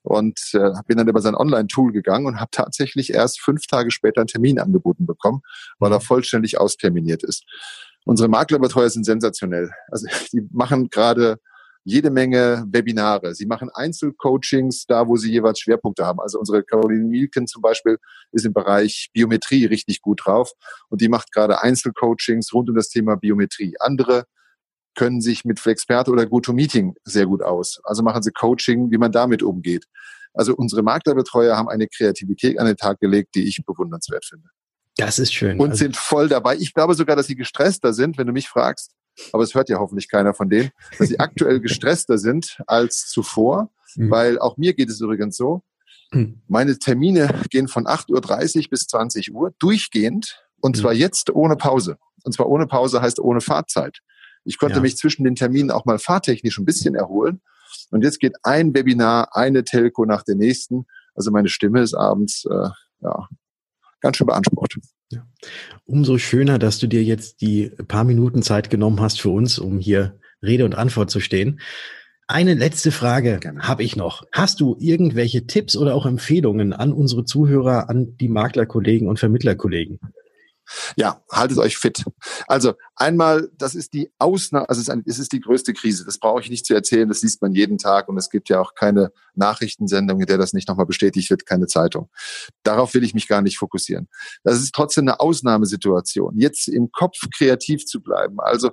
Und 0.03 0.39
äh, 0.53 0.71
bin 0.87 0.99
dann 0.99 1.09
über 1.09 1.21
sein 1.21 1.35
Online-Tool 1.35 1.93
gegangen 1.93 2.27
und 2.27 2.41
habe 2.41 2.51
tatsächlich 2.51 3.15
erst 3.15 3.41
fünf 3.41 3.67
Tage 3.67 3.91
später 3.91 4.21
einen 4.21 4.29
Termin 4.29 4.59
angeboten 4.59 5.07
bekommen, 5.07 5.41
weil 5.79 5.93
er 5.93 5.99
mhm. 5.99 6.05
vollständig 6.05 6.59
austerminiert 6.59 7.23
ist. 7.23 7.45
Unsere 8.05 8.29
Maklerbetreuer 8.29 8.91
sind 8.91 9.05
sensationell. 9.05 9.71
Also 9.89 10.07
die 10.33 10.47
machen 10.53 10.91
gerade 10.91 11.39
jede 11.85 12.11
Menge 12.11 12.65
Webinare. 12.69 13.35
Sie 13.35 13.47
machen 13.47 13.69
Einzelcoachings 13.73 14.87
da, 14.87 15.09
wo 15.09 15.17
sie 15.17 15.33
jeweils 15.33 15.59
Schwerpunkte 15.61 16.07
haben. 16.07 16.21
Also 16.21 16.39
unsere 16.39 16.63
Caroline 16.63 17.09
Mielken 17.09 17.47
zum 17.47 17.63
Beispiel 17.63 17.99
ist 18.31 18.47
im 18.47 18.53
Bereich 18.53 19.11
Biometrie 19.13 19.67
richtig 19.67 20.01
gut 20.01 20.23
drauf 20.25 20.53
und 20.89 21.01
die 21.01 21.09
macht 21.09 21.33
gerade 21.33 21.61
Einzelcoachings 21.63 22.53
rund 22.53 22.69
um 22.69 22.77
das 22.77 22.89
Thema 22.89 23.17
Biometrie. 23.17 23.75
Andere 23.81 24.27
können 24.95 25.21
sich 25.21 25.45
mit 25.45 25.61
Flexperte 25.61 26.11
oder 26.11 26.27
GoToMeeting 26.27 26.95
sehr 27.05 27.27
gut 27.27 27.43
aus. 27.43 27.81
Also 27.85 28.03
machen 28.03 28.23
sie 28.23 28.33
Coaching, 28.33 28.91
wie 28.91 28.99
man 28.99 29.13
damit 29.13 29.43
umgeht. 29.43 29.87
Also 30.35 30.55
unsere 30.55 30.83
Maklerbetreuer 30.83 31.57
haben 31.57 31.69
eine 31.69 31.89
Kreativität 31.89 32.59
an 32.59 32.67
den 32.67 32.77
Tag 32.77 33.01
gelegt, 33.01 33.35
die 33.35 33.47
ich 33.47 33.63
bewundernswert 33.65 34.25
finde. 34.25 34.49
Das 34.97 35.19
ist 35.19 35.33
schön. 35.33 35.59
Und 35.59 35.71
also 35.71 35.85
sind 35.85 35.97
voll 35.97 36.29
dabei. 36.29 36.57
Ich 36.57 36.75
glaube 36.75 36.95
sogar, 36.95 37.17
dass 37.17 37.27
sie 37.27 37.37
gestresster 37.37 37.93
sind, 37.93 38.19
wenn 38.19 38.27
du 38.27 38.33
mich 38.33 38.49
fragst, 38.49 38.93
aber 39.33 39.43
es 39.43 39.55
hört 39.55 39.69
ja 39.69 39.79
hoffentlich 39.79 40.09
keiner 40.09 40.35
von 40.35 40.49
denen, 40.49 40.71
dass 40.99 41.09
sie 41.09 41.21
aktuell 41.21 41.61
gestresster 41.61 42.19
sind 42.19 42.61
als 42.67 43.09
zuvor, 43.09 43.71
mhm. 43.97 44.11
weil 44.11 44.39
auch 44.39 44.57
mir 44.57 44.75
geht 44.75 44.91
es 44.91 45.01
übrigens 45.01 45.37
so. 45.37 45.63
Mhm. 46.13 46.43
Meine 46.49 46.79
Termine 46.79 47.43
gehen 47.51 47.69
von 47.69 47.87
8.30 47.87 48.65
Uhr 48.65 48.71
bis 48.71 48.87
20 48.87 49.35
Uhr 49.35 49.53
durchgehend 49.59 50.43
und 50.61 50.77
mhm. 50.77 50.81
zwar 50.81 50.93
jetzt 50.93 51.31
ohne 51.31 51.57
Pause. 51.57 51.99
Und 52.25 52.33
zwar 52.33 52.49
ohne 52.49 52.67
Pause 52.67 53.03
heißt 53.03 53.19
ohne 53.19 53.41
Fahrzeit. 53.41 53.99
Ich 54.45 54.59
konnte 54.59 54.77
ja. 54.77 54.81
mich 54.83 54.97
zwischen 54.97 55.25
den 55.25 55.35
Terminen 55.35 55.71
auch 55.71 55.85
mal 55.85 55.99
fahrtechnisch 55.99 56.59
ein 56.59 56.65
bisschen 56.65 56.95
erholen. 56.95 57.41
Und 57.91 58.03
jetzt 58.05 58.21
geht 58.21 58.35
ein 58.43 58.75
Webinar, 58.75 59.37
eine 59.37 59.65
Telco 59.65 60.05
nach 60.05 60.23
der 60.23 60.35
nächsten. 60.35 60.87
Also 61.15 61.31
meine 61.31 61.49
Stimme 61.49 61.81
ist 61.81 61.95
abends 61.95 62.45
äh, 62.51 62.69
ja, 63.01 63.29
ganz 64.01 64.17
schön 64.17 64.27
beansprucht. 64.27 64.79
Ja. 65.11 65.27
Umso 65.85 66.19
schöner, 66.19 66.59
dass 66.59 66.79
du 66.79 66.87
dir 66.87 67.03
jetzt 67.03 67.41
die 67.41 67.71
paar 67.89 68.05
Minuten 68.05 68.43
Zeit 68.43 68.71
genommen 68.71 69.01
hast 69.01 69.21
für 69.21 69.31
uns, 69.31 69.59
um 69.59 69.79
hier 69.79 70.19
Rede 70.43 70.65
und 70.65 70.75
Antwort 70.75 71.11
zu 71.11 71.21
stehen. 71.21 71.61
Eine 72.29 72.55
letzte 72.55 72.93
Frage 72.93 73.41
habe 73.59 73.83
ich 73.83 73.97
noch. 73.97 74.25
Hast 74.33 74.61
du 74.61 74.77
irgendwelche 74.79 75.47
Tipps 75.47 75.77
oder 75.77 75.95
auch 75.95 76.07
Empfehlungen 76.07 76.73
an 76.73 76.93
unsere 76.93 77.25
Zuhörer, 77.25 77.91
an 77.91 78.17
die 78.17 78.29
Maklerkollegen 78.29 79.09
und 79.09 79.19
Vermittlerkollegen? 79.19 80.01
Ja, 80.97 81.23
haltet 81.31 81.59
euch 81.59 81.77
fit. 81.77 82.05
Also 82.47 82.75
einmal, 82.95 83.51
das 83.57 83.75
ist 83.75 83.93
die 83.93 84.13
Ausnahme, 84.19 84.69
also 84.69 84.81
es 84.81 84.89
ist, 84.89 84.91
ein, 84.91 85.03
es 85.07 85.19
ist 85.19 85.33
die 85.33 85.41
größte 85.41 85.73
Krise. 85.73 86.05
Das 86.05 86.19
brauche 86.19 86.41
ich 86.41 86.51
nicht 86.51 86.67
zu 86.67 86.75
erzählen, 86.75 87.09
das 87.09 87.23
liest 87.23 87.43
man 87.43 87.55
jeden 87.55 87.79
Tag 87.79 88.09
und 88.09 88.17
es 88.17 88.31
gibt 88.31 88.49
ja 88.49 88.61
auch 88.61 88.75
keine 88.75 89.13
Nachrichtensendung, 89.35 90.21
in 90.21 90.27
der 90.27 90.39
das 90.39 90.53
nicht 90.53 90.69
nochmal 90.69 90.87
bestätigt 90.87 91.31
wird, 91.31 91.47
keine 91.47 91.67
Zeitung. 91.67 92.09
Darauf 92.63 92.95
will 92.95 93.05
ich 93.05 93.15
mich 93.15 93.29
gar 93.29 93.43
nicht 93.43 93.59
fokussieren. 93.59 94.09
Das 94.45 94.59
ist 94.59 94.75
trotzdem 94.75 95.05
eine 95.05 95.21
Ausnahmesituation. 95.21 96.39
Jetzt 96.39 96.69
im 96.69 96.91
Kopf 96.93 97.19
kreativ 97.37 97.85
zu 97.87 98.01
bleiben, 98.01 98.41
also 98.41 98.71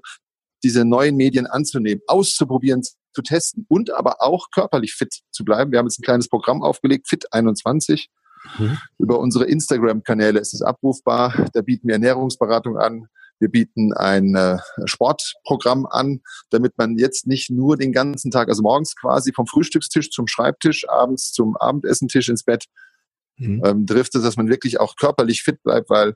diese 0.63 0.85
neuen 0.85 1.15
Medien 1.15 1.47
anzunehmen, 1.47 2.01
auszuprobieren, 2.07 2.83
zu 3.13 3.21
testen 3.21 3.65
und 3.67 3.91
aber 3.91 4.21
auch 4.21 4.51
körperlich 4.51 4.93
fit 4.93 5.21
zu 5.31 5.43
bleiben. 5.43 5.71
Wir 5.71 5.79
haben 5.79 5.87
jetzt 5.87 5.99
ein 5.99 6.03
kleines 6.03 6.29
Programm 6.29 6.61
aufgelegt, 6.61 7.07
Fit 7.09 7.33
21. 7.33 8.09
Mhm. 8.57 8.77
Über 8.97 9.19
unsere 9.19 9.45
Instagram-Kanäle 9.45 10.39
ist 10.39 10.53
es 10.53 10.61
abrufbar. 10.61 11.47
Da 11.53 11.61
bieten 11.61 11.87
wir 11.87 11.93
Ernährungsberatung 11.95 12.77
an. 12.77 13.07
Wir 13.39 13.49
bieten 13.49 13.93
ein 13.93 14.35
äh, 14.35 14.57
Sportprogramm 14.85 15.85
an, 15.85 16.21
damit 16.49 16.77
man 16.77 16.97
jetzt 16.97 17.25
nicht 17.25 17.49
nur 17.49 17.77
den 17.77 17.93
ganzen 17.93 18.31
Tag, 18.31 18.49
also 18.49 18.61
morgens 18.61 18.95
quasi 18.95 19.31
vom 19.33 19.47
Frühstückstisch 19.47 20.09
zum 20.09 20.27
Schreibtisch, 20.27 20.87
abends 20.89 21.31
zum 21.31 21.55
Abendessentisch 21.55 22.27
ins 22.27 22.43
Bett 22.43 22.65
mhm. 23.37 23.61
ähm, 23.63 23.85
driftet, 23.85 24.25
dass 24.25 24.35
man 24.35 24.49
wirklich 24.49 24.79
auch 24.79 24.95
körperlich 24.97 25.41
fit 25.41 25.63
bleibt, 25.63 25.89
weil 25.89 26.15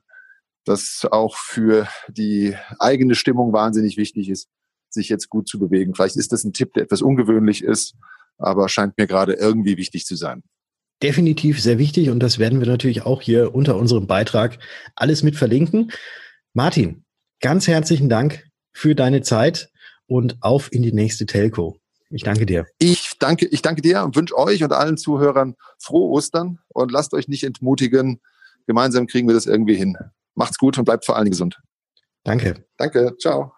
das 0.64 1.06
auch 1.10 1.36
für 1.36 1.88
die 2.08 2.56
eigene 2.78 3.14
Stimmung 3.14 3.52
wahnsinnig 3.52 3.96
wichtig 3.96 4.28
ist, 4.28 4.48
sich 4.90 5.08
jetzt 5.08 5.28
gut 5.28 5.48
zu 5.48 5.58
bewegen. 5.58 5.94
Vielleicht 5.94 6.16
ist 6.16 6.32
das 6.32 6.44
ein 6.44 6.52
Tipp, 6.52 6.72
der 6.74 6.84
etwas 6.84 7.02
ungewöhnlich 7.02 7.62
ist, 7.62 7.94
aber 8.38 8.68
scheint 8.68 8.96
mir 8.98 9.06
gerade 9.06 9.34
irgendwie 9.34 9.76
wichtig 9.76 10.04
zu 10.04 10.16
sein. 10.16 10.42
Definitiv 11.02 11.60
sehr 11.60 11.78
wichtig 11.78 12.10
und 12.10 12.20
das 12.20 12.38
werden 12.38 12.60
wir 12.60 12.66
natürlich 12.66 13.02
auch 13.02 13.20
hier 13.20 13.54
unter 13.54 13.76
unserem 13.76 14.06
Beitrag 14.06 14.58
alles 14.94 15.22
mit 15.22 15.36
verlinken. 15.36 15.90
Martin, 16.52 17.04
ganz 17.40 17.66
herzlichen 17.66 18.08
Dank 18.08 18.46
für 18.72 18.94
deine 18.94 19.22
Zeit 19.22 19.70
und 20.06 20.36
auf 20.40 20.72
in 20.72 20.82
die 20.82 20.92
nächste 20.92 21.26
Telco. 21.26 21.78
Ich 22.10 22.22
danke 22.22 22.46
dir. 22.46 22.66
Ich 22.78 23.12
danke, 23.18 23.46
ich 23.46 23.60
danke 23.60 23.82
dir 23.82 24.04
und 24.04 24.14
wünsche 24.14 24.36
euch 24.38 24.62
und 24.62 24.72
allen 24.72 24.96
Zuhörern 24.96 25.56
frohe 25.78 26.10
Ostern 26.10 26.58
und 26.68 26.92
lasst 26.92 27.12
euch 27.12 27.28
nicht 27.28 27.44
entmutigen. 27.44 28.20
Gemeinsam 28.66 29.06
kriegen 29.06 29.26
wir 29.28 29.34
das 29.34 29.46
irgendwie 29.46 29.74
hin. 29.74 29.96
Macht's 30.34 30.58
gut 30.58 30.78
und 30.78 30.84
bleibt 30.84 31.04
vor 31.04 31.16
allem 31.16 31.30
gesund. 31.30 31.60
Danke. 32.22 32.64
Danke. 32.76 33.16
Ciao. 33.18 33.52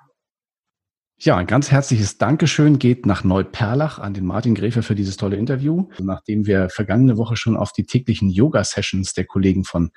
Ja, 1.18 1.38
ein 1.38 1.46
ganz 1.46 1.70
herzliches 1.70 2.18
Dankeschön 2.18 2.78
geht 2.78 3.06
nach 3.06 3.24
Neuperlach 3.24 3.98
an 3.98 4.12
den 4.12 4.26
Martin 4.26 4.54
Gräfer 4.54 4.82
für 4.82 4.94
dieses 4.94 5.16
tolle 5.16 5.36
Interview. 5.36 5.88
Nachdem 5.98 6.44
wir 6.44 6.68
vergangene 6.68 7.16
Woche 7.16 7.36
schon 7.36 7.56
auf 7.56 7.72
die 7.72 7.86
täglichen 7.86 8.28
Yoga-Sessions 8.28 9.14
der 9.14 9.24
Kollegen 9.24 9.64
von 9.64 9.92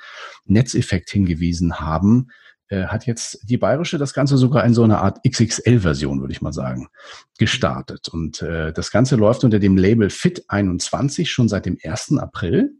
Netzeffekt 0.46 1.10
hingewiesen 1.10 1.82
haben, 1.82 2.28
äh, 2.70 2.86
hat 2.86 3.06
jetzt 3.06 3.40
die 3.44 3.58
Bayerische 3.58 3.98
das 3.98 4.14
Ganze 4.14 4.38
sogar 4.38 4.64
in 4.64 4.74
so 4.74 4.84
einer 4.84 5.02
Art 5.02 5.20
XXL-Version, 5.28 6.22
würde 6.22 6.32
ich 6.32 6.42
mal 6.42 6.54
sagen, 6.54 6.88
gestartet. 7.38 8.08
Und 8.08 8.42
äh, 8.42 8.72
das 8.72 8.90
Ganze 8.90 9.18
läuft 9.18 9.44
unter 9.44 9.60
dem 9.60 9.76
Label 9.76 10.08
Fit21 10.08 11.26
schon 11.26 11.50
seit 11.50 11.66
dem 11.66 11.78
1. 11.84 12.18
April. 12.18 12.72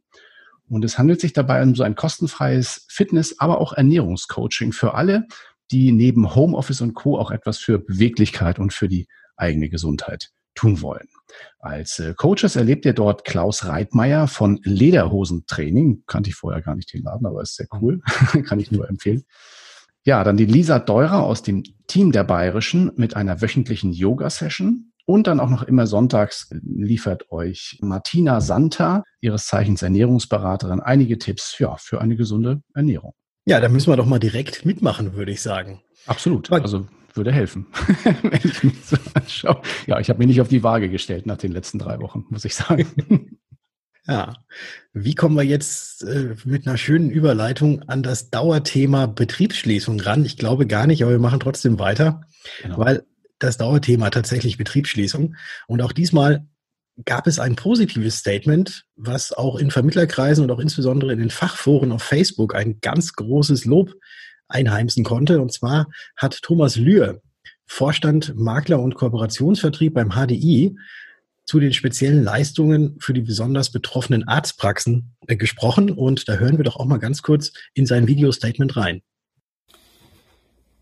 Und 0.70 0.86
es 0.86 0.98
handelt 0.98 1.20
sich 1.20 1.34
dabei 1.34 1.62
um 1.62 1.76
so 1.76 1.84
ein 1.84 1.96
kostenfreies 1.96 2.86
Fitness, 2.88 3.38
aber 3.40 3.60
auch 3.60 3.74
Ernährungscoaching 3.74 4.72
für 4.72 4.94
alle, 4.94 5.28
die 5.72 5.92
neben 5.92 6.36
Homeoffice 6.36 6.82
und 6.82 6.94
Co. 6.94 7.18
auch 7.18 7.32
etwas 7.32 7.58
für 7.58 7.80
Beweglichkeit 7.80 8.60
und 8.60 8.74
für 8.74 8.88
die 8.88 9.08
eigene 9.36 9.70
Gesundheit 9.70 10.32
tun 10.56 10.82
wollen. 10.82 11.08
Als 11.60 12.00
äh, 12.00 12.14
Coaches 12.16 12.56
erlebt 12.56 12.86
ihr 12.86 12.94
dort 12.94 13.24
Klaus 13.24 13.66
Reitmeier 13.66 14.28
von 14.28 14.60
Lederhosentraining. 14.64 16.04
Kannte 16.08 16.30
ich 16.30 16.36
vorher 16.36 16.62
gar 16.62 16.76
nicht 16.76 16.94
den 16.94 17.04
Laden, 17.04 17.26
aber 17.26 17.42
ist 17.42 17.56
sehr 17.56 17.68
cool. 17.80 18.02
Kann 18.46 18.60
ich 18.60 18.72
nur 18.72 18.90
empfehlen. 18.90 19.24
Ja, 20.04 20.24
dann 20.24 20.38
die 20.38 20.46
Lisa 20.46 20.80
Deurer 20.80 21.24
aus 21.24 21.44
dem 21.44 21.64
Team 21.88 22.12
der 22.12 22.24
Bayerischen 22.24 22.92
mit 22.96 23.16
einer 23.16 23.42
wöchentlichen 23.42 23.92
Yoga-Session. 23.94 24.92
Und 25.06 25.28
dann 25.28 25.40
auch 25.40 25.50
noch 25.50 25.64
immer 25.64 25.88
sonntags 25.88 26.50
liefert 26.52 27.32
euch 27.32 27.80
Martina 27.82 28.42
Santa, 28.42 29.04
ihres 29.22 29.48
Zeichens 29.48 29.82
Ernährungsberaterin, 29.82 30.82
einige 30.82 31.18
Tipps 31.18 31.58
ja, 31.58 31.78
für 31.78 32.00
eine 32.00 32.16
gesunde 32.16 32.62
Ernährung. 32.76 33.14
Ja, 33.50 33.60
da 33.60 33.68
müssen 33.68 33.92
wir 33.92 33.98
doch 33.98 34.06
mal 34.06 34.20
direkt 34.20 34.64
mitmachen, 34.64 35.16
würde 35.16 35.32
ich 35.32 35.42
sagen. 35.42 35.82
Absolut. 36.06 36.52
Also 36.52 36.88
würde 37.16 37.32
helfen, 37.32 37.66
wenn 38.22 38.42
ich 38.44 38.64
mich 38.64 38.86
so 38.86 38.96
anschaue. 39.16 39.64
Ja, 39.88 40.00
ich 40.00 40.08
habe 40.10 40.20
mich 40.20 40.28
nicht 40.28 40.40
auf 40.40 40.50
die 40.50 40.62
Waage 40.62 40.88
gestellt 40.88 41.26
nach 41.26 41.38
den 41.38 41.52
letzten 41.52 41.80
drei 41.80 42.00
Wochen, 42.00 42.26
muss 42.30 42.46
ich 42.46 42.56
sagen. 42.56 42.88
Ja, 44.08 44.38
wie 44.92 45.14
kommen 45.14 45.36
wir 45.36 45.44
jetzt 45.44 46.04
äh, 46.04 46.34
mit 46.44 46.66
einer 46.66 46.78
schönen 46.78 47.12
Überleitung 47.12 47.84
an 47.84 48.02
das 48.02 48.32
Dauerthema 48.32 49.06
Betriebsschließung 49.06 50.00
ran? 50.00 50.26
Ich 50.26 50.36
glaube 50.36 50.66
gar 50.66 50.88
nicht, 50.88 51.04
aber 51.04 51.12
wir 51.12 51.20
machen 51.20 51.40
trotzdem 51.40 51.78
weiter, 51.78 52.22
genau. 52.64 52.80
weil 52.80 53.04
das 53.38 53.58
Dauerthema 53.58 54.10
tatsächlich 54.10 54.58
Betriebsschließung. 54.58 55.36
Und 55.68 55.82
auch 55.84 55.92
diesmal 55.92 56.48
gab 57.06 57.28
es 57.28 57.40
ein 57.40 57.56
positives 57.56 58.18
Statement, 58.18 58.86
was 58.96 59.32
auch 59.32 59.58
in 59.58 59.72
Vermittlerkreisen 59.72 60.44
und 60.44 60.52
auch 60.52 60.60
insbesondere 60.60 61.14
in 61.14 61.20
den 61.20 61.30
Fachforen 61.30 61.92
auf 61.92 62.04
Facebook 62.04 62.56
ein 62.56 62.80
ganz 62.82 63.14
großes 63.14 63.66
Lob 63.66 63.94
einheimsen 64.48 65.04
konnte. 65.04 65.42
Und 65.42 65.54
zwar 65.54 65.88
hat 66.18 66.42
Thomas 66.42 66.76
Lühr, 66.76 67.22
Vorstand 67.66 68.36
Makler 68.36 68.80
und 68.80 68.96
Kooperationsvertrieb 68.96 69.94
beim 69.94 70.12
HDI, 70.12 70.76
zu 71.46 71.60
den 71.60 71.74
speziellen 71.74 72.24
Leistungen 72.24 73.00
für 73.00 73.12
die 73.12 73.22
besonders 73.22 73.72
betroffenen 73.72 74.28
Arztpraxen 74.28 75.16
äh, 75.26 75.36
gesprochen. 75.36 75.90
Und 75.90 76.30
da 76.30 76.36
hören 76.36 76.58
wir 76.58 76.64
doch 76.64 76.76
auch 76.76 76.86
mal 76.86 77.00
ganz 77.00 77.24
kurz 77.24 77.54
in 77.74 77.88
sein 77.88 78.08
Video-Statement 78.08 78.78
rein. 78.78 79.02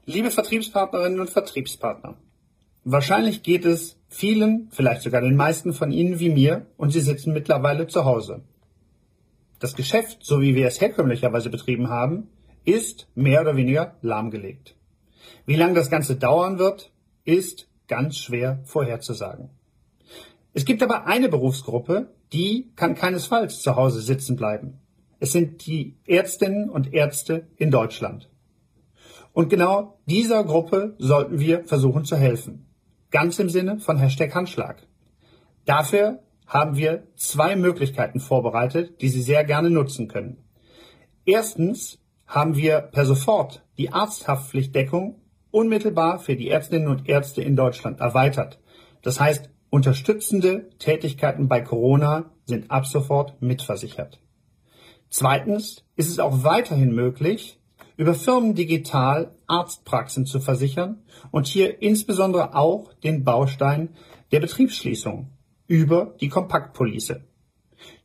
Liebe 0.05 0.29
Vertriebspartnerinnen 0.29 1.21
und 1.21 1.29
Vertriebspartner, 1.29 2.17
Wahrscheinlich 2.89 3.43
geht 3.43 3.65
es 3.65 3.99
vielen, 4.07 4.69
vielleicht 4.71 5.01
sogar 5.01 5.19
den 5.19 5.35
meisten 5.35 5.73
von 5.73 5.91
Ihnen 5.91 6.21
wie 6.21 6.29
mir, 6.29 6.67
und 6.77 6.91
Sie 6.91 7.01
sitzen 7.01 7.33
mittlerweile 7.33 7.87
zu 7.87 8.05
Hause. 8.05 8.43
Das 9.59 9.75
Geschäft, 9.75 10.19
so 10.21 10.39
wie 10.39 10.55
wir 10.55 10.67
es 10.67 10.79
herkömmlicherweise 10.79 11.49
betrieben 11.49 11.89
haben, 11.89 12.29
ist 12.63 13.09
mehr 13.13 13.41
oder 13.41 13.57
weniger 13.57 13.97
lahmgelegt. 14.01 14.77
Wie 15.45 15.57
lange 15.57 15.73
das 15.73 15.89
Ganze 15.89 16.15
dauern 16.15 16.59
wird, 16.59 16.93
ist 17.25 17.67
ganz 17.89 18.19
schwer 18.19 18.59
vorherzusagen. 18.63 19.49
Es 20.53 20.63
gibt 20.63 20.81
aber 20.81 21.07
eine 21.07 21.27
Berufsgruppe, 21.27 22.13
die 22.31 22.71
kann 22.77 22.95
keinesfalls 22.95 23.61
zu 23.61 23.75
Hause 23.75 23.99
sitzen 23.99 24.37
bleiben. 24.37 24.79
Es 25.19 25.33
sind 25.33 25.65
die 25.65 25.97
Ärztinnen 26.05 26.69
und 26.69 26.93
Ärzte 26.93 27.47
in 27.57 27.69
Deutschland. 27.69 28.29
Und 29.33 29.49
genau 29.49 29.99
dieser 30.05 30.45
Gruppe 30.45 30.95
sollten 30.99 31.41
wir 31.41 31.65
versuchen 31.65 32.05
zu 32.05 32.15
helfen. 32.15 32.66
Ganz 33.11 33.39
im 33.39 33.49
Sinne 33.49 33.79
von 33.79 33.97
Hashtag 33.97 34.35
Handschlag. 34.35 34.83
Dafür 35.65 36.19
haben 36.45 36.77
wir 36.77 37.07
zwei 37.15 37.55
Möglichkeiten 37.55 38.19
vorbereitet, 38.19 39.01
die 39.01 39.09
Sie 39.09 39.21
sehr 39.21 39.43
gerne 39.43 39.69
nutzen 39.69 40.07
können. 40.07 40.43
Erstens 41.25 41.99
haben 42.25 42.55
wir 42.55 42.79
per 42.79 43.05
sofort 43.05 43.63
die 43.77 43.91
Arzthaftpflichtdeckung 43.91 45.21
unmittelbar 45.51 46.19
für 46.19 46.35
die 46.35 46.49
Ärztinnen 46.49 46.87
und 46.87 47.07
Ärzte 47.07 47.41
in 47.41 47.55
Deutschland 47.55 47.99
erweitert. 47.99 48.59
Das 49.01 49.19
heißt, 49.19 49.49
unterstützende 49.69 50.69
Tätigkeiten 50.79 51.47
bei 51.47 51.61
Corona 51.61 52.31
sind 52.45 52.71
ab 52.71 52.85
sofort 52.85 53.41
mitversichert. 53.41 54.19
Zweitens 55.09 55.85
ist 55.95 56.09
es 56.09 56.19
auch 56.19 56.43
weiterhin 56.43 56.93
möglich, 56.93 57.59
über 57.97 58.13
Firmen 58.13 58.55
digital 58.55 59.35
Arztpraxen 59.47 60.25
zu 60.25 60.39
versichern 60.39 61.03
und 61.31 61.47
hier 61.47 61.81
insbesondere 61.81 62.55
auch 62.55 62.93
den 62.93 63.23
Baustein 63.23 63.89
der 64.31 64.39
Betriebsschließung 64.39 65.29
über 65.67 66.15
die 66.21 66.29
Kompaktpolice. 66.29 67.25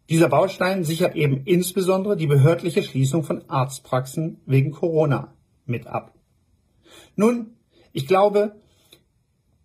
Dieser 0.09 0.29
Baustein 0.29 0.85
sichert 0.85 1.15
eben 1.15 1.45
insbesondere 1.45 2.17
die 2.17 2.27
behördliche 2.27 2.83
Schließung 2.83 3.23
von 3.23 3.49
Arztpraxen 3.49 4.41
wegen 4.47 4.73
Corona 4.73 5.35
mit 5.65 5.87
ab. 5.87 6.15
Nun, 7.15 7.57
ich 7.93 8.07
glaube, 8.07 8.57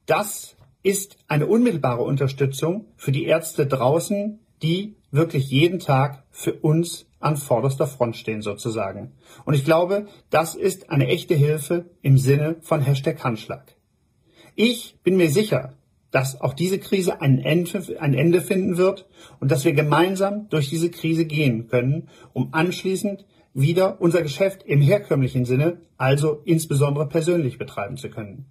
das 0.05 0.55
ist 0.83 1.17
eine 1.27 1.47
unmittelbare 1.47 2.03
Unterstützung 2.03 2.85
für 2.95 3.11
die 3.11 3.25
Ärzte 3.25 3.65
draußen, 3.65 4.39
die 4.61 4.95
wirklich 5.11 5.49
jeden 5.49 5.79
Tag 5.79 6.23
für 6.31 6.53
uns 6.53 7.06
an 7.19 7.37
vorderster 7.37 7.87
Front 7.87 8.17
stehen 8.17 8.41
sozusagen. 8.41 9.13
Und 9.45 9.53
ich 9.53 9.65
glaube, 9.65 10.07
das 10.29 10.55
ist 10.55 10.89
eine 10.89 11.07
echte 11.07 11.33
Hilfe 11.33 11.89
im 12.01 12.17
Sinne 12.17 12.57
von 12.61 12.81
Hashtag 12.81 13.23
Handschlag. 13.23 13.75
Ich 14.55 14.97
bin 15.03 15.17
mir 15.17 15.29
sicher, 15.29 15.73
dass 16.11 16.39
auch 16.41 16.53
diese 16.53 16.79
Krise 16.79 17.21
ein 17.21 17.39
Ende, 17.39 17.99
ein 17.99 18.13
Ende 18.13 18.41
finden 18.41 18.77
wird 18.77 19.07
und 19.39 19.51
dass 19.51 19.65
wir 19.65 19.73
gemeinsam 19.73 20.49
durch 20.49 20.69
diese 20.69 20.89
Krise 20.89 21.25
gehen 21.25 21.67
können, 21.67 22.09
um 22.33 22.53
anschließend 22.53 23.25
wieder 23.53 23.99
unser 24.01 24.21
Geschäft 24.21 24.63
im 24.63 24.81
herkömmlichen 24.81 25.45
Sinne, 25.45 25.81
also 25.97 26.41
insbesondere 26.45 27.07
persönlich 27.07 27.57
betreiben 27.57 27.97
zu 27.97 28.09
können. 28.09 28.45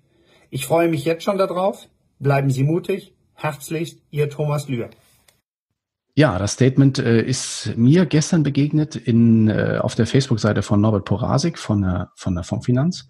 Ich 0.51 0.67
freue 0.67 0.89
mich 0.89 1.05
jetzt 1.05 1.25
schon 1.25 1.39
darauf. 1.39 1.89
Bleiben 2.19 2.51
Sie 2.51 2.65
mutig. 2.65 3.15
Herzlichst, 3.35 4.01
Ihr 4.11 4.31
Thomas 4.31 4.69
Lühr. 4.69 4.91
Ja, 6.19 6.39
das 6.39 6.53
Statement 6.53 6.99
äh, 6.99 7.21
ist 7.21 7.77
mir 7.77 8.07
gestern 8.07 8.43
begegnet 8.43 8.97
in, 8.97 9.49
äh, 9.49 9.79
auf 9.83 9.95
der 9.95 10.07
Facebook-Seite 10.07 10.63
von 10.63 10.81
Norbert 10.81 11.05
Porasik 11.05 11.59
von 11.59 11.83
der, 11.83 12.11
von 12.17 12.35
der 12.35 12.43
Fondsfinanz. 12.43 13.07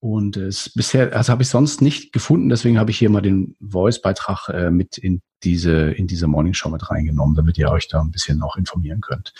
Und 0.00 0.36
es 0.36 0.68
bisher, 0.74 1.14
also 1.14 1.30
habe 1.30 1.44
ich 1.44 1.50
sonst 1.50 1.80
nicht 1.80 2.12
gefunden, 2.12 2.48
deswegen 2.48 2.80
habe 2.80 2.90
ich 2.90 2.98
hier 2.98 3.10
mal 3.10 3.20
den 3.20 3.54
Voice-Beitrag 3.60 4.48
äh, 4.48 4.70
mit 4.72 4.98
in 4.98 5.22
diese, 5.44 5.92
in 5.92 6.08
diese 6.08 6.26
Morning 6.26 6.52
Show 6.52 6.68
mit 6.68 6.90
reingenommen, 6.90 7.36
damit 7.36 7.58
ihr 7.58 7.70
euch 7.70 7.86
da 7.86 8.00
ein 8.00 8.10
bisschen 8.10 8.42
auch 8.42 8.56
informieren 8.56 9.02
könnt. 9.02 9.34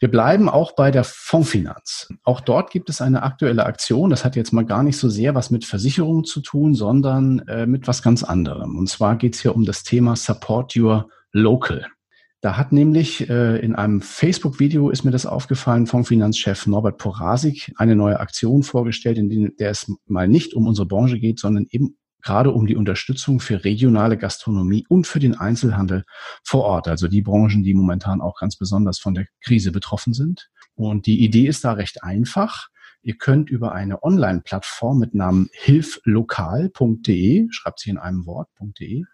Wir 0.00 0.10
bleiben 0.10 0.48
auch 0.48 0.72
bei 0.72 0.90
der 0.90 1.04
Fondsfinanz. 1.04 2.08
Auch 2.22 2.40
dort 2.40 2.70
gibt 2.70 2.88
es 2.88 3.02
eine 3.02 3.24
aktuelle 3.24 3.66
Aktion. 3.66 4.08
Das 4.08 4.24
hat 4.24 4.36
jetzt 4.36 4.54
mal 4.54 4.64
gar 4.64 4.82
nicht 4.82 4.96
so 4.96 5.10
sehr 5.10 5.34
was 5.34 5.50
mit 5.50 5.66
Versicherungen 5.66 6.24
zu 6.24 6.40
tun, 6.40 6.74
sondern 6.74 7.40
äh, 7.40 7.66
mit 7.66 7.86
was 7.88 8.02
ganz 8.02 8.22
anderem. 8.22 8.78
Und 8.78 8.88
zwar 8.88 9.16
geht 9.16 9.34
es 9.34 9.42
hier 9.42 9.54
um 9.54 9.66
das 9.66 9.82
Thema 9.82 10.16
Support 10.16 10.74
Your 10.76 11.10
Local. 11.32 11.86
Da 12.44 12.58
hat 12.58 12.72
nämlich 12.72 13.30
äh, 13.30 13.56
in 13.60 13.74
einem 13.74 14.02
Facebook-Video 14.02 14.90
ist 14.90 15.02
mir 15.02 15.10
das 15.10 15.24
aufgefallen, 15.24 15.86
Fondsfinanzchef 15.86 16.66
Norbert 16.66 16.98
Porasik 16.98 17.72
eine 17.76 17.96
neue 17.96 18.20
Aktion 18.20 18.62
vorgestellt, 18.62 19.16
in 19.16 19.56
der 19.56 19.70
es 19.70 19.90
mal 20.04 20.28
nicht 20.28 20.52
um 20.52 20.66
unsere 20.66 20.86
Branche 20.86 21.18
geht, 21.18 21.38
sondern 21.38 21.64
eben 21.70 21.96
gerade 22.20 22.50
um 22.50 22.66
die 22.66 22.76
Unterstützung 22.76 23.40
für 23.40 23.64
regionale 23.64 24.18
Gastronomie 24.18 24.84
und 24.90 25.06
für 25.06 25.20
den 25.20 25.34
Einzelhandel 25.34 26.04
vor 26.42 26.64
Ort, 26.64 26.86
also 26.86 27.08
die 27.08 27.22
Branchen, 27.22 27.62
die 27.62 27.72
momentan 27.72 28.20
auch 28.20 28.38
ganz 28.38 28.58
besonders 28.58 28.98
von 28.98 29.14
der 29.14 29.24
Krise 29.40 29.72
betroffen 29.72 30.12
sind. 30.12 30.50
Und 30.74 31.06
die 31.06 31.24
Idee 31.24 31.46
ist 31.46 31.64
da 31.64 31.72
recht 31.72 32.04
einfach. 32.04 32.68
Ihr 33.04 33.18
könnt 33.18 33.50
über 33.50 33.72
eine 33.72 34.02
Online-Plattform 34.02 34.98
mit 34.98 35.14
Namen 35.14 35.50
hilflokal.de, 35.52 37.46
schreibt 37.50 37.80
sie 37.80 37.90
in 37.90 37.98
einem 37.98 38.24
Wort.de, 38.24 39.04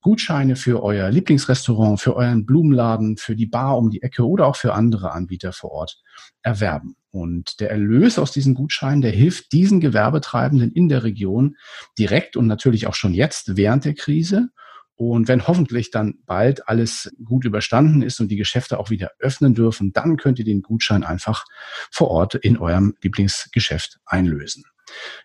Gutscheine 0.00 0.56
für 0.56 0.82
euer 0.82 1.10
Lieblingsrestaurant, 1.10 2.00
für 2.00 2.16
euren 2.16 2.46
Blumenladen, 2.46 3.18
für 3.18 3.36
die 3.36 3.44
Bar 3.44 3.76
um 3.76 3.90
die 3.90 4.00
Ecke 4.00 4.26
oder 4.26 4.46
auch 4.46 4.56
für 4.56 4.72
andere 4.72 5.12
Anbieter 5.12 5.52
vor 5.52 5.70
Ort 5.72 6.00
erwerben. 6.40 6.96
Und 7.10 7.60
der 7.60 7.70
Erlös 7.70 8.18
aus 8.18 8.32
diesen 8.32 8.54
Gutscheinen, 8.54 9.02
der 9.02 9.10
hilft 9.10 9.52
diesen 9.52 9.80
Gewerbetreibenden 9.80 10.72
in 10.72 10.88
der 10.88 11.04
Region 11.04 11.56
direkt 11.98 12.38
und 12.38 12.46
natürlich 12.46 12.86
auch 12.86 12.94
schon 12.94 13.12
jetzt 13.12 13.58
während 13.58 13.84
der 13.84 13.94
Krise. 13.94 14.48
Und 14.96 15.28
wenn 15.28 15.46
hoffentlich 15.46 15.90
dann 15.90 16.14
bald 16.24 16.68
alles 16.68 17.14
gut 17.22 17.44
überstanden 17.44 18.02
ist 18.02 18.18
und 18.18 18.28
die 18.28 18.36
Geschäfte 18.36 18.78
auch 18.78 18.90
wieder 18.90 19.10
öffnen 19.18 19.54
dürfen, 19.54 19.92
dann 19.92 20.16
könnt 20.16 20.38
ihr 20.38 20.44
den 20.44 20.62
Gutschein 20.62 21.04
einfach 21.04 21.44
vor 21.90 22.08
Ort 22.08 22.34
in 22.34 22.56
eurem 22.56 22.94
Lieblingsgeschäft 23.02 23.98
einlösen. 24.06 24.64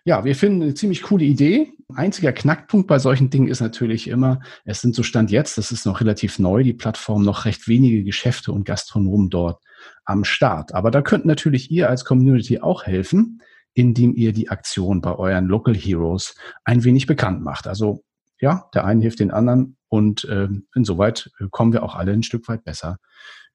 Ja, 0.04 0.24
wir 0.24 0.34
finden 0.34 0.62
eine 0.62 0.74
ziemlich 0.74 1.02
coole 1.02 1.24
Idee. 1.24 1.72
Einziger 1.94 2.32
Knackpunkt 2.32 2.86
bei 2.86 2.98
solchen 2.98 3.30
Dingen 3.30 3.48
ist 3.48 3.60
natürlich 3.60 4.08
immer, 4.08 4.40
es 4.64 4.80
sind 4.80 4.94
so 4.94 5.02
Stand 5.02 5.30
jetzt, 5.30 5.56
das 5.56 5.72
ist 5.72 5.86
noch 5.86 6.00
relativ 6.00 6.38
neu, 6.38 6.62
die 6.62 6.72
Plattform, 6.72 7.22
noch 7.22 7.44
recht 7.44 7.68
wenige 7.68 8.02
Geschäfte 8.02 8.52
und 8.52 8.64
Gastronomen 8.64 9.30
dort 9.30 9.62
am 10.04 10.24
Start. 10.24 10.74
Aber 10.74 10.90
da 10.90 11.00
könnt 11.00 11.24
natürlich 11.24 11.70
ihr 11.70 11.88
als 11.88 12.04
Community 12.04 12.60
auch 12.60 12.84
helfen, 12.84 13.40
indem 13.74 14.14
ihr 14.14 14.32
die 14.32 14.50
Aktion 14.50 15.00
bei 15.00 15.14
euren 15.14 15.46
Local 15.46 15.74
Heroes 15.74 16.34
ein 16.64 16.84
wenig 16.84 17.06
bekannt 17.06 17.42
macht. 17.42 17.66
Also 17.66 18.04
ja, 18.42 18.68
der 18.74 18.84
eine 18.84 19.00
hilft 19.00 19.20
den 19.20 19.30
anderen 19.30 19.78
und 19.88 20.24
äh, 20.24 20.48
insoweit 20.74 21.30
kommen 21.50 21.72
wir 21.72 21.82
auch 21.82 21.94
alle 21.94 22.12
ein 22.12 22.22
Stück 22.22 22.46
weit 22.48 22.64
besser 22.64 22.98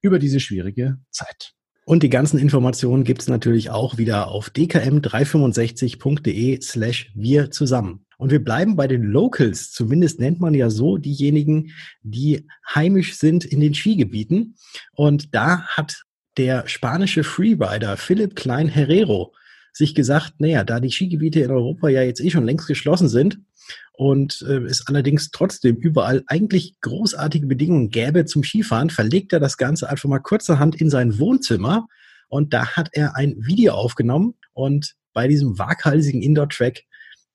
über 0.00 0.18
diese 0.18 0.40
schwierige 0.40 0.96
Zeit. 1.10 1.52
Und 1.84 2.02
die 2.02 2.10
ganzen 2.10 2.38
Informationen 2.38 3.04
gibt 3.04 3.22
es 3.22 3.28
natürlich 3.28 3.70
auch 3.70 3.98
wieder 3.98 4.28
auf 4.28 4.50
dkm365.de 4.50 6.60
slash 6.60 7.12
wir 7.14 7.50
zusammen. 7.50 8.04
Und 8.18 8.30
wir 8.30 8.44
bleiben 8.44 8.76
bei 8.76 8.86
den 8.86 9.02
Locals. 9.02 9.70
Zumindest 9.70 10.20
nennt 10.20 10.40
man 10.40 10.52
ja 10.52 10.68
so 10.70 10.98
diejenigen, 10.98 11.70
die 12.02 12.46
heimisch 12.74 13.16
sind 13.16 13.44
in 13.44 13.60
den 13.60 13.74
Skigebieten. 13.74 14.56
Und 14.92 15.34
da 15.34 15.62
hat 15.68 16.02
der 16.36 16.68
spanische 16.68 17.24
Freerider 17.24 17.96
Philipp 17.96 18.36
Klein 18.36 18.68
Herrero 18.68 19.32
sich 19.72 19.94
gesagt, 19.94 20.34
naja, 20.38 20.64
da 20.64 20.80
die 20.80 20.90
Skigebiete 20.90 21.40
in 21.40 21.50
Europa 21.50 21.88
ja 21.88 22.02
jetzt 22.02 22.20
eh 22.20 22.30
schon 22.30 22.44
längst 22.44 22.66
geschlossen 22.66 23.08
sind, 23.08 23.38
und 23.92 24.44
äh, 24.48 24.58
es 24.58 24.86
allerdings 24.86 25.30
trotzdem 25.30 25.76
überall 25.76 26.22
eigentlich 26.28 26.80
großartige 26.80 27.46
Bedingungen 27.46 27.90
gäbe 27.90 28.24
zum 28.26 28.44
Skifahren, 28.44 28.90
verlegt 28.90 29.32
er 29.32 29.40
das 29.40 29.56
Ganze 29.56 29.88
einfach 29.88 30.08
mal 30.08 30.20
kurzerhand 30.20 30.80
in 30.80 30.88
sein 30.88 31.18
Wohnzimmer 31.18 31.88
und 32.28 32.54
da 32.54 32.76
hat 32.76 32.90
er 32.92 33.16
ein 33.16 33.34
Video 33.38 33.74
aufgenommen 33.74 34.34
und 34.52 34.94
bei 35.12 35.26
diesem 35.26 35.58
waghalsigen 35.58 36.22
Indoor-Track 36.22 36.84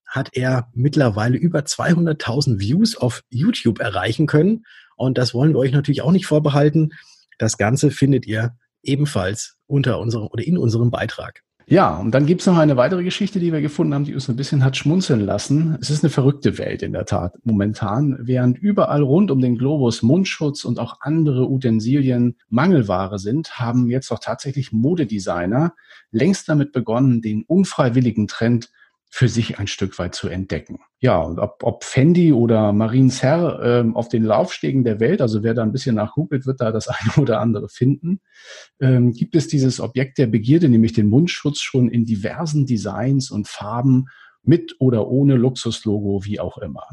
hat 0.08 0.30
er 0.34 0.70
mittlerweile 0.74 1.38
über 1.38 1.60
200.000 1.60 2.60
Views 2.60 2.96
auf 2.96 3.24
YouTube 3.30 3.80
erreichen 3.80 4.26
können 4.26 4.64
und 4.96 5.18
das 5.18 5.34
wollen 5.34 5.54
wir 5.54 5.60
euch 5.60 5.74
natürlich 5.74 6.02
auch 6.02 6.12
nicht 6.12 6.28
vorbehalten. 6.28 6.92
Das 7.40 7.58
Ganze 7.58 7.92
findet 7.92 8.26
ihr 8.26 8.56
ebenfalls 8.84 9.58
unter 9.66 10.00
unserem 10.00 10.28
oder 10.28 10.46
in 10.46 10.58
unserem 10.58 10.92
Beitrag. 10.92 11.42
Ja, 11.66 11.96
und 11.98 12.12
dann 12.12 12.26
gibt's 12.26 12.46
noch 12.46 12.58
eine 12.58 12.76
weitere 12.76 13.04
Geschichte, 13.04 13.40
die 13.40 13.54
wir 13.54 13.62
gefunden 13.62 13.94
haben, 13.94 14.04
die 14.04 14.14
uns 14.14 14.28
ein 14.28 14.36
bisschen 14.36 14.66
hat 14.66 14.76
schmunzeln 14.76 15.22
lassen. 15.22 15.78
Es 15.80 15.90
ist 15.90 16.04
eine 16.04 16.10
verrückte 16.10 16.58
Welt 16.58 16.84
in 16.84 16.92
der 16.92 17.06
Tat 17.06 17.36
momentan, 17.44 18.18
während 18.20 18.58
überall 18.58 19.02
rund 19.02 19.32
um 19.32 19.40
den 19.40 19.58
Globus 19.58 20.02
Mundschutz 20.02 20.66
und 20.66 20.78
auch 20.78 20.98
andere 21.00 21.50
Utensilien 21.50 22.36
Mangelware 22.50 23.18
sind, 23.18 23.60
haben 23.60 23.90
jetzt 23.90 24.12
auch 24.12 24.20
tatsächlich 24.20 24.74
Modedesigner 24.74 25.74
längst 26.12 26.50
damit 26.50 26.74
begonnen, 26.74 27.22
den 27.22 27.44
unfreiwilligen 27.44 28.28
Trend 28.28 28.70
für 29.16 29.30
sich 29.30 29.60
ein 29.60 29.68
Stück 29.68 30.00
weit 30.00 30.16
zu 30.16 30.28
entdecken. 30.28 30.80
Ja, 31.00 31.20
und 31.20 31.38
ob, 31.38 31.62
ob 31.62 31.84
Fendi 31.84 32.34
oder 32.34 32.74
Marines 32.74 33.22
Herr 33.22 33.62
ähm, 33.62 33.96
auf 33.96 34.10
den 34.10 34.24
Laufstegen 34.24 34.84
der 34.84 35.00
Welt, 35.00 35.22
also 35.22 35.44
wer 35.44 35.54
da 35.54 35.62
ein 35.62 35.72
bisschen 35.72 35.94
nachgoogelt, 35.94 36.48
wird 36.48 36.60
da 36.62 36.72
das 36.72 36.88
eine 36.88 37.14
oder 37.18 37.40
andere 37.40 37.70
finden, 37.70 38.22
ähm, 38.80 39.12
gibt 39.12 39.36
es 39.36 39.48
dieses 39.48 39.80
Objekt 39.80 40.18
der 40.18 40.26
Begierde, 40.26 40.68
nämlich 40.68 40.94
den 40.94 41.10
Mundschutz 41.10 41.60
schon 41.60 41.90
in 41.90 42.06
diversen 42.06 42.66
Designs 42.66 43.30
und 43.30 43.48
Farben 43.48 44.08
mit 44.42 44.78
oder 44.80 45.08
ohne 45.08 45.36
Luxuslogo, 45.36 46.26
wie 46.26 46.40
auch 46.40 46.58
immer. 46.58 46.88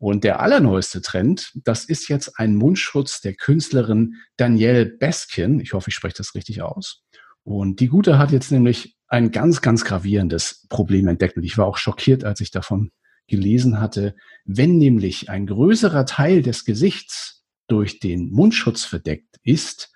Und 0.00 0.24
der 0.24 0.40
allerneueste 0.40 1.00
Trend, 1.00 1.52
das 1.62 1.84
ist 1.84 2.08
jetzt 2.08 2.40
ein 2.40 2.56
Mundschutz 2.56 3.20
der 3.20 3.34
Künstlerin 3.34 4.16
Danielle 4.36 4.84
Beskin. 4.84 5.60
Ich 5.60 5.74
hoffe, 5.74 5.90
ich 5.90 5.94
spreche 5.94 6.16
das 6.16 6.34
richtig 6.34 6.60
aus. 6.60 7.04
Und 7.44 7.78
die 7.78 7.88
Gute 7.88 8.18
hat 8.18 8.32
jetzt 8.32 8.50
nämlich 8.50 8.96
ein 9.12 9.30
ganz, 9.30 9.60
ganz 9.60 9.84
gravierendes 9.84 10.66
Problem 10.70 11.06
entdeckt. 11.06 11.36
Und 11.36 11.44
ich 11.44 11.58
war 11.58 11.66
auch 11.66 11.76
schockiert, 11.76 12.24
als 12.24 12.40
ich 12.40 12.50
davon 12.50 12.90
gelesen 13.26 13.78
hatte. 13.78 14.16
Wenn 14.46 14.78
nämlich 14.78 15.28
ein 15.28 15.46
größerer 15.46 16.06
Teil 16.06 16.42
des 16.42 16.64
Gesichts 16.64 17.44
durch 17.68 18.00
den 18.00 18.30
Mundschutz 18.30 18.84
verdeckt 18.84 19.36
ist, 19.42 19.92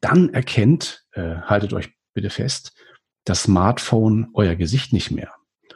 dann 0.00 0.34
erkennt, 0.34 1.04
äh, 1.12 1.36
haltet 1.42 1.72
euch 1.72 1.90
bitte 2.14 2.30
fest, 2.30 2.72
das 3.24 3.44
Smartphone 3.44 4.28
euer 4.34 4.56
Gesicht 4.56 4.92
nicht 4.92 5.12
mehr. 5.12 5.32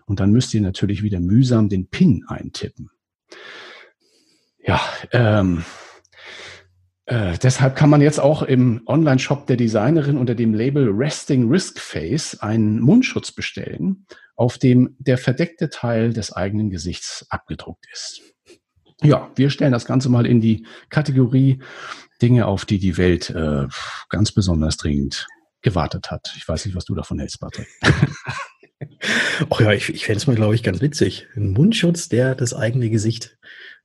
Und 0.06 0.18
dann 0.18 0.32
müsst 0.32 0.52
ihr 0.52 0.60
natürlich 0.60 1.04
wieder 1.04 1.20
mühsam 1.20 1.68
den 1.68 1.88
PIN 1.88 2.24
eintippen. 2.26 2.90
Ja, 4.58 4.80
ähm, 5.12 5.64
äh, 7.12 7.36
deshalb 7.36 7.76
kann 7.76 7.90
man 7.90 8.00
jetzt 8.00 8.20
auch 8.20 8.42
im 8.42 8.80
Online-Shop 8.86 9.46
der 9.46 9.58
Designerin 9.58 10.16
unter 10.16 10.34
dem 10.34 10.54
Label 10.54 10.88
Resting 10.88 11.50
Risk 11.50 11.78
Face 11.78 12.40
einen 12.40 12.80
Mundschutz 12.80 13.32
bestellen, 13.32 14.06
auf 14.34 14.56
dem 14.56 14.96
der 14.98 15.18
verdeckte 15.18 15.68
Teil 15.68 16.14
des 16.14 16.32
eigenen 16.32 16.70
Gesichts 16.70 17.26
abgedruckt 17.28 17.86
ist. 17.92 18.22
Ja, 19.02 19.30
wir 19.36 19.50
stellen 19.50 19.72
das 19.72 19.84
Ganze 19.84 20.08
mal 20.08 20.24
in 20.24 20.40
die 20.40 20.66
Kategorie 20.88 21.62
Dinge, 22.22 22.46
auf 22.46 22.64
die 22.64 22.78
die 22.78 22.96
Welt 22.96 23.28
äh, 23.28 23.66
ganz 24.08 24.32
besonders 24.32 24.78
dringend 24.78 25.26
gewartet 25.60 26.10
hat. 26.10 26.32
Ich 26.38 26.48
weiß 26.48 26.64
nicht, 26.64 26.74
was 26.74 26.86
du 26.86 26.94
davon 26.94 27.18
hältst, 27.18 27.40
Patrick. 27.40 27.68
oh 29.50 29.58
ja, 29.60 29.72
ich, 29.72 29.90
ich 29.90 30.06
fände 30.06 30.16
es 30.16 30.26
mal, 30.26 30.36
glaube 30.36 30.54
ich, 30.54 30.62
ganz 30.62 30.80
witzig. 30.80 31.26
Ein 31.36 31.50
Mundschutz, 31.50 32.08
der 32.08 32.34
das 32.34 32.54
eigene 32.54 32.88
Gesicht 32.88 33.36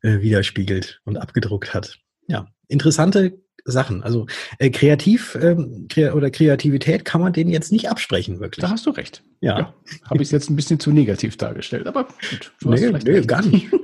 äh, 0.01 0.21
widerspiegelt 0.21 1.01
und 1.03 1.17
abgedruckt 1.17 1.73
hat. 1.73 1.99
Ja, 2.29 2.47
interessante 2.67 3.39
Sachen. 3.67 4.01
Also 4.01 4.25
äh, 4.59 4.69
kreativ 4.69 5.37
ähm, 5.41 5.87
kre 5.89 6.13
oder 6.15 6.31
Kreativität 6.31 7.05
kann 7.05 7.21
man 7.21 7.33
denen 7.33 7.49
jetzt 7.49 7.71
nicht 7.71 7.89
absprechen, 7.89 8.39
wirklich. 8.39 8.63
Da 8.63 8.71
hast 8.71 8.85
du 8.85 8.91
recht. 8.91 9.23
Ja. 9.41 9.59
ja 9.59 9.73
Habe 10.05 10.23
ich 10.23 10.29
es 10.29 10.31
jetzt 10.31 10.49
ein 10.49 10.55
bisschen 10.55 10.79
zu 10.79 10.91
negativ 10.91 11.37
dargestellt, 11.37 11.85
aber 11.85 12.05
gut. 12.05 12.53
Du 12.61 12.69
nee, 12.69 12.89
nee 12.89 13.21
gar 13.21 13.45
nicht. 13.45 13.67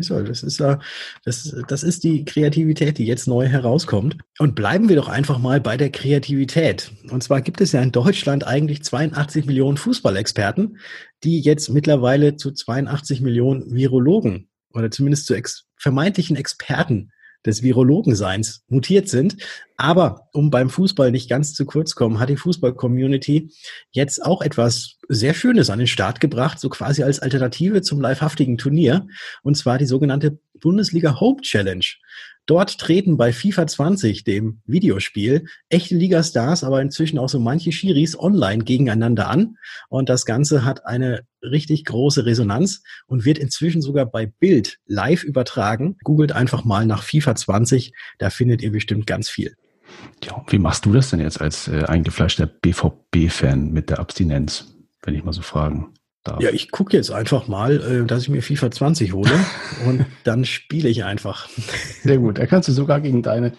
Das 0.00 0.42
ist, 0.42 0.60
äh, 0.60 0.76
das, 1.24 1.56
das 1.68 1.82
ist 1.82 2.04
die 2.04 2.24
Kreativität, 2.24 2.98
die 2.98 3.06
jetzt 3.06 3.26
neu 3.26 3.46
herauskommt. 3.46 4.16
Und 4.38 4.54
bleiben 4.54 4.88
wir 4.88 4.96
doch 4.96 5.08
einfach 5.08 5.38
mal 5.38 5.60
bei 5.60 5.76
der 5.76 5.90
Kreativität. 5.90 6.92
Und 7.10 7.22
zwar 7.22 7.40
gibt 7.40 7.60
es 7.60 7.72
ja 7.72 7.80
in 7.80 7.90
Deutschland 7.90 8.46
eigentlich 8.46 8.84
82 8.84 9.46
Millionen 9.46 9.76
Fußballexperten, 9.76 10.78
die 11.24 11.40
jetzt 11.40 11.70
mittlerweile 11.70 12.36
zu 12.36 12.52
82 12.52 13.20
Millionen 13.22 13.74
Virologen 13.74 14.48
oder 14.72 14.90
zumindest 14.90 15.26
zu 15.26 15.34
ex 15.34 15.66
vermeintlichen 15.76 16.36
Experten 16.36 17.10
des 17.46 17.62
Virologenseins 17.62 18.64
mutiert 18.68 19.08
sind. 19.08 19.36
Aber 19.76 20.28
um 20.32 20.50
beim 20.50 20.68
Fußball 20.68 21.10
nicht 21.10 21.28
ganz 21.28 21.54
zu 21.54 21.64
kurz 21.64 21.94
kommen, 21.94 22.18
hat 22.18 22.28
die 22.28 22.36
Fußball-Community 22.36 23.50
jetzt 23.92 24.24
auch 24.24 24.42
etwas 24.42 24.98
sehr 25.08 25.34
Schönes 25.34 25.70
an 25.70 25.78
den 25.78 25.88
Start 25.88 26.20
gebracht, 26.20 26.60
so 26.60 26.68
quasi 26.68 27.02
als 27.02 27.20
Alternative 27.20 27.82
zum 27.82 28.00
livehaftigen 28.00 28.58
Turnier. 28.58 29.06
Und 29.42 29.56
zwar 29.56 29.78
die 29.78 29.86
sogenannte 29.86 30.38
Bundesliga 30.60 31.18
Hope 31.20 31.42
Challenge. 31.42 31.84
Dort 32.50 32.78
treten 32.78 33.16
bei 33.16 33.32
FIFA 33.32 33.68
20, 33.68 34.24
dem 34.24 34.60
Videospiel, 34.66 35.44
echte 35.68 35.94
Ligastars, 35.94 36.64
aber 36.64 36.82
inzwischen 36.82 37.16
auch 37.16 37.28
so 37.28 37.38
manche 37.38 37.70
Schiris 37.70 38.18
online 38.18 38.64
gegeneinander 38.64 39.30
an. 39.30 39.56
Und 39.88 40.08
das 40.08 40.26
Ganze 40.26 40.64
hat 40.64 40.84
eine 40.84 41.20
richtig 41.42 41.84
große 41.84 42.26
Resonanz 42.26 42.82
und 43.06 43.24
wird 43.24 43.38
inzwischen 43.38 43.82
sogar 43.82 44.04
bei 44.04 44.26
Bild 44.26 44.78
live 44.86 45.22
übertragen. 45.22 45.96
Googelt 46.02 46.32
einfach 46.32 46.64
mal 46.64 46.86
nach 46.86 47.04
FIFA 47.04 47.36
20, 47.36 47.92
da 48.18 48.30
findet 48.30 48.62
ihr 48.62 48.72
bestimmt 48.72 49.06
ganz 49.06 49.30
viel. 49.30 49.54
Ja, 50.24 50.44
wie 50.48 50.58
machst 50.58 50.84
du 50.86 50.92
das 50.92 51.10
denn 51.10 51.20
jetzt 51.20 51.40
als 51.40 51.68
äh, 51.68 51.84
eingefleischter 51.84 52.46
BVB-Fan 52.46 53.70
mit 53.70 53.90
der 53.90 54.00
Abstinenz, 54.00 54.74
wenn 55.02 55.14
ich 55.14 55.22
mal 55.22 55.32
so 55.32 55.42
fragen 55.42 55.94
darf? 56.24 56.40
Ja, 56.40 56.50
ich 56.50 56.70
gucke 56.70 56.96
jetzt 56.96 57.10
einfach 57.10 57.48
mal, 57.48 57.80
äh, 57.80 58.06
dass 58.06 58.22
ich 58.22 58.28
mir 58.28 58.42
FIFA 58.42 58.70
20 58.70 59.12
hole 59.12 59.30
und 59.86 60.06
dann 60.24 60.44
spiele 60.44 60.88
ich 60.88 61.04
einfach. 61.04 61.48
Sehr 62.02 62.18
gut. 62.18 62.38
Da 62.38 62.46
kannst 62.46 62.68
du 62.68 62.72
sogar 62.72 63.00
gegen 63.00 63.22
deine, 63.22 63.52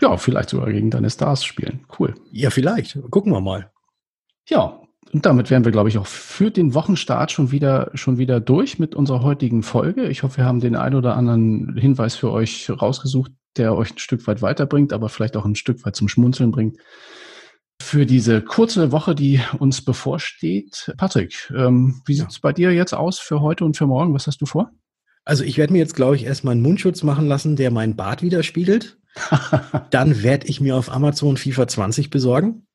ja, 0.00 0.16
vielleicht 0.16 0.50
sogar 0.50 0.72
gegen 0.72 0.90
deine 0.90 1.10
Stars 1.10 1.44
spielen. 1.44 1.84
Cool. 1.98 2.14
Ja, 2.30 2.50
vielleicht. 2.50 2.98
Gucken 3.10 3.32
wir 3.32 3.40
mal. 3.40 3.70
Ja, 4.48 4.80
und 5.12 5.26
damit 5.26 5.50
wären 5.50 5.64
wir, 5.64 5.72
glaube 5.72 5.88
ich, 5.88 5.98
auch 5.98 6.06
für 6.06 6.50
den 6.50 6.74
Wochenstart 6.74 7.32
schon 7.32 7.50
wieder, 7.50 7.90
schon 7.94 8.18
wieder 8.18 8.38
durch 8.38 8.78
mit 8.78 8.94
unserer 8.94 9.22
heutigen 9.22 9.62
Folge. 9.62 10.08
Ich 10.08 10.22
hoffe, 10.22 10.38
wir 10.38 10.44
haben 10.44 10.60
den 10.60 10.76
ein 10.76 10.94
oder 10.94 11.16
anderen 11.16 11.76
Hinweis 11.76 12.14
für 12.14 12.30
euch 12.30 12.70
rausgesucht, 12.70 13.32
der 13.56 13.74
euch 13.74 13.92
ein 13.92 13.98
Stück 13.98 14.26
weit 14.28 14.40
weiterbringt, 14.40 14.92
aber 14.92 15.08
vielleicht 15.08 15.36
auch 15.36 15.44
ein 15.44 15.56
Stück 15.56 15.84
weit 15.84 15.96
zum 15.96 16.08
Schmunzeln 16.08 16.52
bringt. 16.52 16.78
Für 17.80 18.06
diese 18.06 18.42
kurze 18.42 18.92
Woche, 18.92 19.14
die 19.14 19.40
uns 19.58 19.82
bevorsteht. 19.82 20.92
Patrick, 20.98 21.50
ähm, 21.56 22.02
wie 22.06 22.14
sieht's 22.14 22.36
ja. 22.36 22.40
bei 22.42 22.52
dir 22.52 22.72
jetzt 22.72 22.92
aus 22.92 23.18
für 23.18 23.40
heute 23.40 23.64
und 23.64 23.76
für 23.76 23.86
morgen? 23.86 24.14
Was 24.14 24.26
hast 24.26 24.40
du 24.40 24.46
vor? 24.46 24.70
Also 25.24 25.44
ich 25.44 25.58
werde 25.58 25.72
mir 25.72 25.78
jetzt, 25.78 25.96
glaube 25.96 26.16
ich, 26.16 26.24
erstmal 26.24 26.52
einen 26.52 26.62
Mundschutz 26.62 27.02
machen 27.02 27.26
lassen, 27.26 27.56
der 27.56 27.70
meinen 27.70 27.96
Bart 27.96 28.22
widerspiegelt. 28.22 28.98
Dann 29.90 30.22
werde 30.22 30.46
ich 30.46 30.60
mir 30.60 30.76
auf 30.76 30.90
Amazon 30.90 31.36
FIFA 31.36 31.68
20 31.68 32.10
besorgen. 32.10 32.66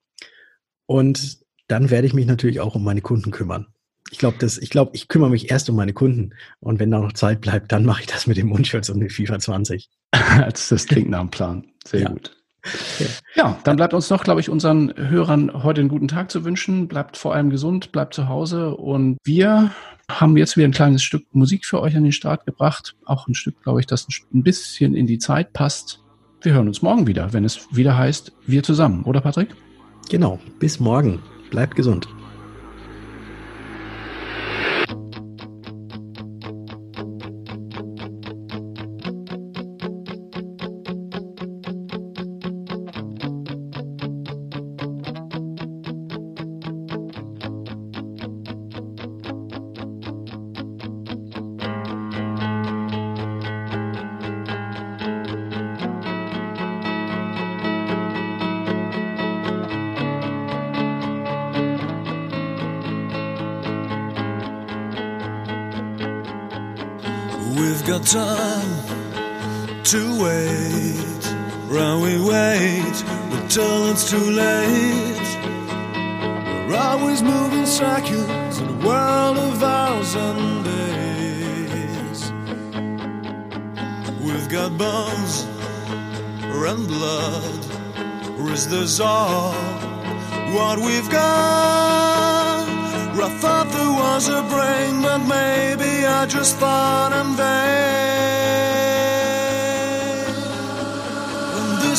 Und 0.85 1.39
dann 1.67 1.89
werde 1.89 2.07
ich 2.07 2.13
mich 2.13 2.27
natürlich 2.27 2.59
auch 2.59 2.75
um 2.75 2.83
meine 2.83 3.01
Kunden 3.01 3.31
kümmern. 3.31 3.67
Ich 4.11 4.19
glaube, 4.19 4.37
das, 4.39 4.59
ich 4.59 4.69
glaube, 4.69 4.91
ich 4.93 5.07
kümmere 5.07 5.31
mich 5.31 5.49
erst 5.49 5.69
um 5.69 5.75
meine 5.75 5.93
Kunden. 5.93 6.35
Und 6.59 6.79
wenn 6.79 6.91
da 6.91 6.99
noch 6.99 7.13
Zeit 7.13 7.41
bleibt, 7.41 7.71
dann 7.71 7.85
mache 7.85 8.01
ich 8.01 8.07
das 8.07 8.27
mit 8.27 8.37
dem 8.37 8.47
Mundschutz 8.47 8.89
und 8.89 8.99
mit 8.99 9.11
FIFA 9.11 9.39
20. 9.39 9.89
das, 10.11 10.69
das 10.69 10.85
klingt 10.85 11.09
nach 11.09 11.21
einem 11.21 11.31
Plan. 11.31 11.65
Sehr 11.87 12.01
ja. 12.01 12.09
gut. 12.09 12.31
Okay. 12.65 13.07
Ja, 13.35 13.59
dann 13.63 13.75
bleibt 13.75 13.93
uns 13.93 14.09
noch, 14.09 14.23
glaube 14.23 14.41
ich, 14.41 14.49
unseren 14.49 14.93
Hörern 14.95 15.63
heute 15.63 15.81
einen 15.81 15.89
guten 15.89 16.07
Tag 16.07 16.31
zu 16.31 16.43
wünschen. 16.43 16.87
Bleibt 16.87 17.17
vor 17.17 17.33
allem 17.33 17.49
gesund, 17.49 17.91
bleibt 17.91 18.13
zu 18.13 18.27
Hause 18.27 18.75
und 18.75 19.17
wir 19.23 19.71
haben 20.09 20.37
jetzt 20.37 20.57
wieder 20.57 20.67
ein 20.67 20.71
kleines 20.71 21.03
Stück 21.03 21.25
Musik 21.31 21.65
für 21.65 21.81
euch 21.81 21.95
an 21.95 22.03
den 22.03 22.11
Start 22.11 22.45
gebracht. 22.45 22.95
Auch 23.05 23.27
ein 23.27 23.35
Stück, 23.35 23.61
glaube 23.63 23.79
ich, 23.79 23.85
das 23.85 24.07
ein 24.33 24.43
bisschen 24.43 24.95
in 24.95 25.07
die 25.07 25.19
Zeit 25.19 25.53
passt. 25.53 26.01
Wir 26.41 26.53
hören 26.53 26.67
uns 26.67 26.81
morgen 26.81 27.07
wieder, 27.07 27.33
wenn 27.33 27.43
es 27.43 27.67
wieder 27.71 27.97
heißt, 27.97 28.31
wir 28.45 28.61
zusammen, 28.61 29.03
oder 29.03 29.21
Patrick? 29.21 29.49
Genau, 30.09 30.39
bis 30.59 30.79
morgen. 30.79 31.19
Bleibt 31.49 31.75
gesund. 31.75 32.07
To 69.85 70.23
wait. 70.23 71.23
While 71.69 72.01
we 72.01 72.19
wait 72.19 73.03
until 73.37 73.91
it's 73.91 74.09
too 74.09 74.17
late. 74.17 75.29
We're 76.67 76.75
always 76.75 77.21
moving 77.21 77.67
seconds 77.67 78.57
in 78.57 78.67
a 78.67 78.87
world 78.87 79.37
of 79.37 79.61
hours 79.61 80.15
and 80.15 80.65
days. 80.65 82.31
We've 84.25 84.49
got 84.49 84.75
bones 84.75 85.45
and 86.41 86.87
blood. 86.87 87.59
Or 88.39 88.51
is 88.51 88.67
this 88.67 88.99
all 88.99 89.53
what 90.55 90.79
we've 90.79 91.09
got? 91.11 92.65
I 93.25 93.29
thought 93.39 93.71
there 93.71 93.91
was 93.91 94.29
a 94.29 94.41
brain, 94.53 95.01
but 95.01 95.19
maybe 95.19 96.05
I 96.05 96.25
just 96.27 96.57
thought 96.57 97.11
in 97.11 97.35
vain. 97.35 98.74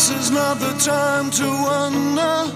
This 0.09 0.27
is 0.27 0.31
not 0.31 0.61
the 0.61 0.73
time 0.79 1.33
to 1.33 1.43
wonder, 1.43 2.53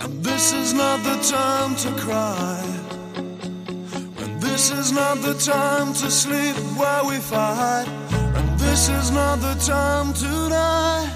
and 0.00 0.24
this 0.24 0.54
is 0.54 0.72
not 0.72 1.02
the 1.04 1.16
time 1.30 1.76
to 1.76 1.90
cry. 2.00 2.64
And 4.16 4.40
this 4.40 4.70
is 4.70 4.92
not 4.92 5.20
the 5.20 5.34
time 5.34 5.92
to 5.92 6.10
sleep 6.10 6.56
while 6.74 7.06
we 7.06 7.18
fight, 7.18 7.86
and 8.34 8.58
this 8.58 8.88
is 8.88 9.10
not 9.10 9.40
the 9.40 9.54
time 9.56 10.14
to 10.14 10.48
die. 10.48 11.10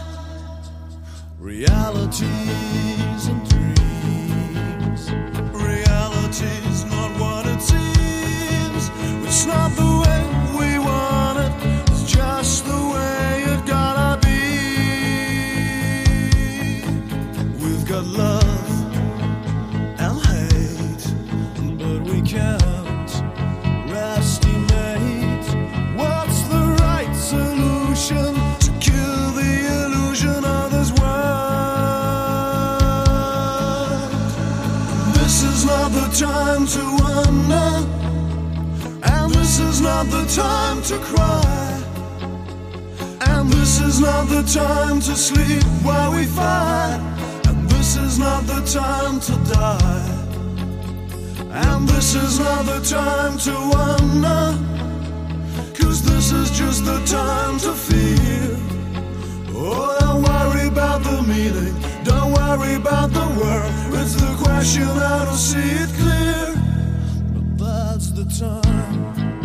Realities 1.38 3.26
and 3.26 3.50
to 40.86 40.98
cry, 41.00 41.82
and 43.22 43.50
this 43.50 43.80
is 43.80 43.98
not 43.98 44.28
the 44.28 44.42
time 44.42 45.00
to 45.00 45.16
sleep 45.16 45.64
while 45.82 46.12
we 46.14 46.24
fight, 46.26 47.00
and 47.48 47.68
this 47.68 47.96
is 47.96 48.20
not 48.20 48.46
the 48.46 48.60
time 48.62 49.18
to 49.18 49.32
die, 49.52 50.10
and 51.50 51.88
this 51.88 52.14
is 52.14 52.38
not 52.38 52.64
the 52.66 52.78
time 52.82 53.36
to 53.36 53.50
wonder, 53.74 54.54
cause 55.74 56.02
this 56.02 56.30
is 56.30 56.56
just 56.56 56.84
the 56.84 57.00
time 57.04 57.58
to 57.58 57.72
feel. 57.72 58.56
Oh, 59.58 59.96
don't 59.98 60.22
worry 60.22 60.68
about 60.68 61.02
the 61.02 61.20
meaning, 61.22 61.74
don't 62.04 62.30
worry 62.32 62.76
about 62.76 63.10
the 63.10 63.26
world. 63.40 63.72
It's 64.00 64.14
the 64.14 64.36
question 64.40 64.84
how 64.84 65.24
to 65.24 65.34
see 65.36 65.68
it 65.82 65.90
clear. 65.98 66.54
But 67.34 67.90
that's 67.90 68.10
the 68.12 68.24
time. 68.24 69.35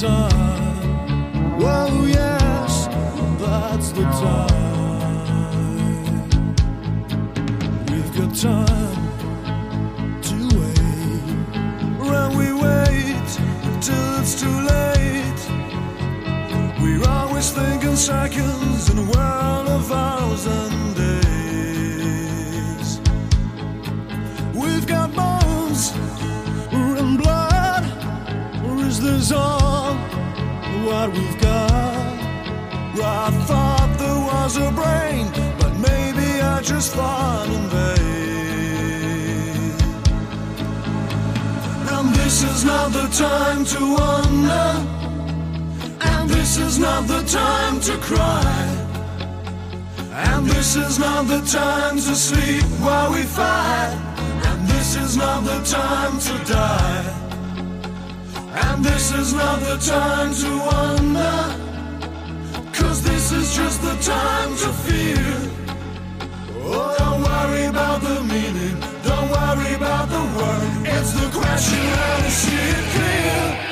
Time. 0.00 1.58
Oh, 1.58 2.04
yes, 2.06 2.86
that's 3.40 3.90
the 3.92 4.02
time. 4.02 6.28
We've 7.90 8.12
got 8.14 8.34
time. 8.36 8.96
To 10.26 10.34
wait. 10.58 11.22
When 12.10 12.28
we 12.36 12.52
wait 12.52 13.28
till 13.80 14.18
it's 14.20 14.34
too 14.40 14.58
late. 14.72 15.42
We're 16.82 17.06
always 17.08 17.50
thinking 17.52 17.96
seconds 17.96 18.90
in 18.90 18.98
a 18.98 19.06
world 19.14 19.68
of 19.68 19.90
hours 19.90 20.46
and 20.46 20.94
days. 20.94 23.00
We've 24.54 24.86
got 24.86 25.14
bones 25.14 25.94
Is 28.86 29.00
this 29.00 29.32
all 29.32 29.55
what 30.86 31.10
we've 31.12 31.40
got? 31.40 31.66
I 32.98 33.30
thought 33.48 33.90
there 33.98 34.20
was 34.32 34.56
a 34.56 34.70
brain, 34.70 35.26
but 35.58 35.72
maybe 35.88 36.40
I 36.40 36.62
just 36.62 36.94
thought 36.94 37.48
in 37.48 37.68
vain. 37.74 38.06
And 41.92 42.14
this 42.14 42.44
is 42.44 42.64
not 42.64 42.92
the 42.92 43.08
time 43.08 43.64
to 43.74 43.80
wonder, 44.00 44.68
and 46.12 46.30
this 46.30 46.56
is 46.56 46.78
not 46.78 47.08
the 47.08 47.22
time 47.24 47.80
to 47.80 47.98
cry. 47.98 48.86
And 50.12 50.46
this 50.46 50.76
is 50.76 50.98
not 50.98 51.26
the 51.26 51.40
time 51.40 51.96
to 51.96 52.14
sleep 52.14 52.64
while 52.84 53.12
we 53.12 53.22
fight. 53.22 53.98
And 54.46 54.68
this 54.68 54.94
is 54.94 55.16
not 55.16 55.44
the 55.44 55.60
time 55.64 56.18
to 56.20 56.44
die. 56.52 57.15
And 58.76 58.84
this 58.84 59.10
is 59.10 59.32
not 59.32 59.60
the 59.60 59.78
time 59.78 60.34
to 60.34 60.50
wonder. 60.58 61.36
Cause 62.74 63.02
this 63.02 63.32
is 63.32 63.56
just 63.56 63.80
the 63.80 63.96
time 64.02 64.50
to 64.50 64.68
feel. 64.84 65.50
Oh, 66.62 66.94
don't 66.98 67.22
worry 67.22 67.64
about 67.64 68.02
the 68.02 68.22
meaning. 68.24 68.78
Don't 69.02 69.30
worry 69.30 69.74
about 69.76 70.10
the 70.10 70.20
word. 70.36 70.88
It's 70.94 71.12
the 71.12 71.26
question 71.40 71.78
how 71.78 72.16
to 72.18 72.30
see 72.30 72.54
it 72.54 72.84
clear. 72.92 73.65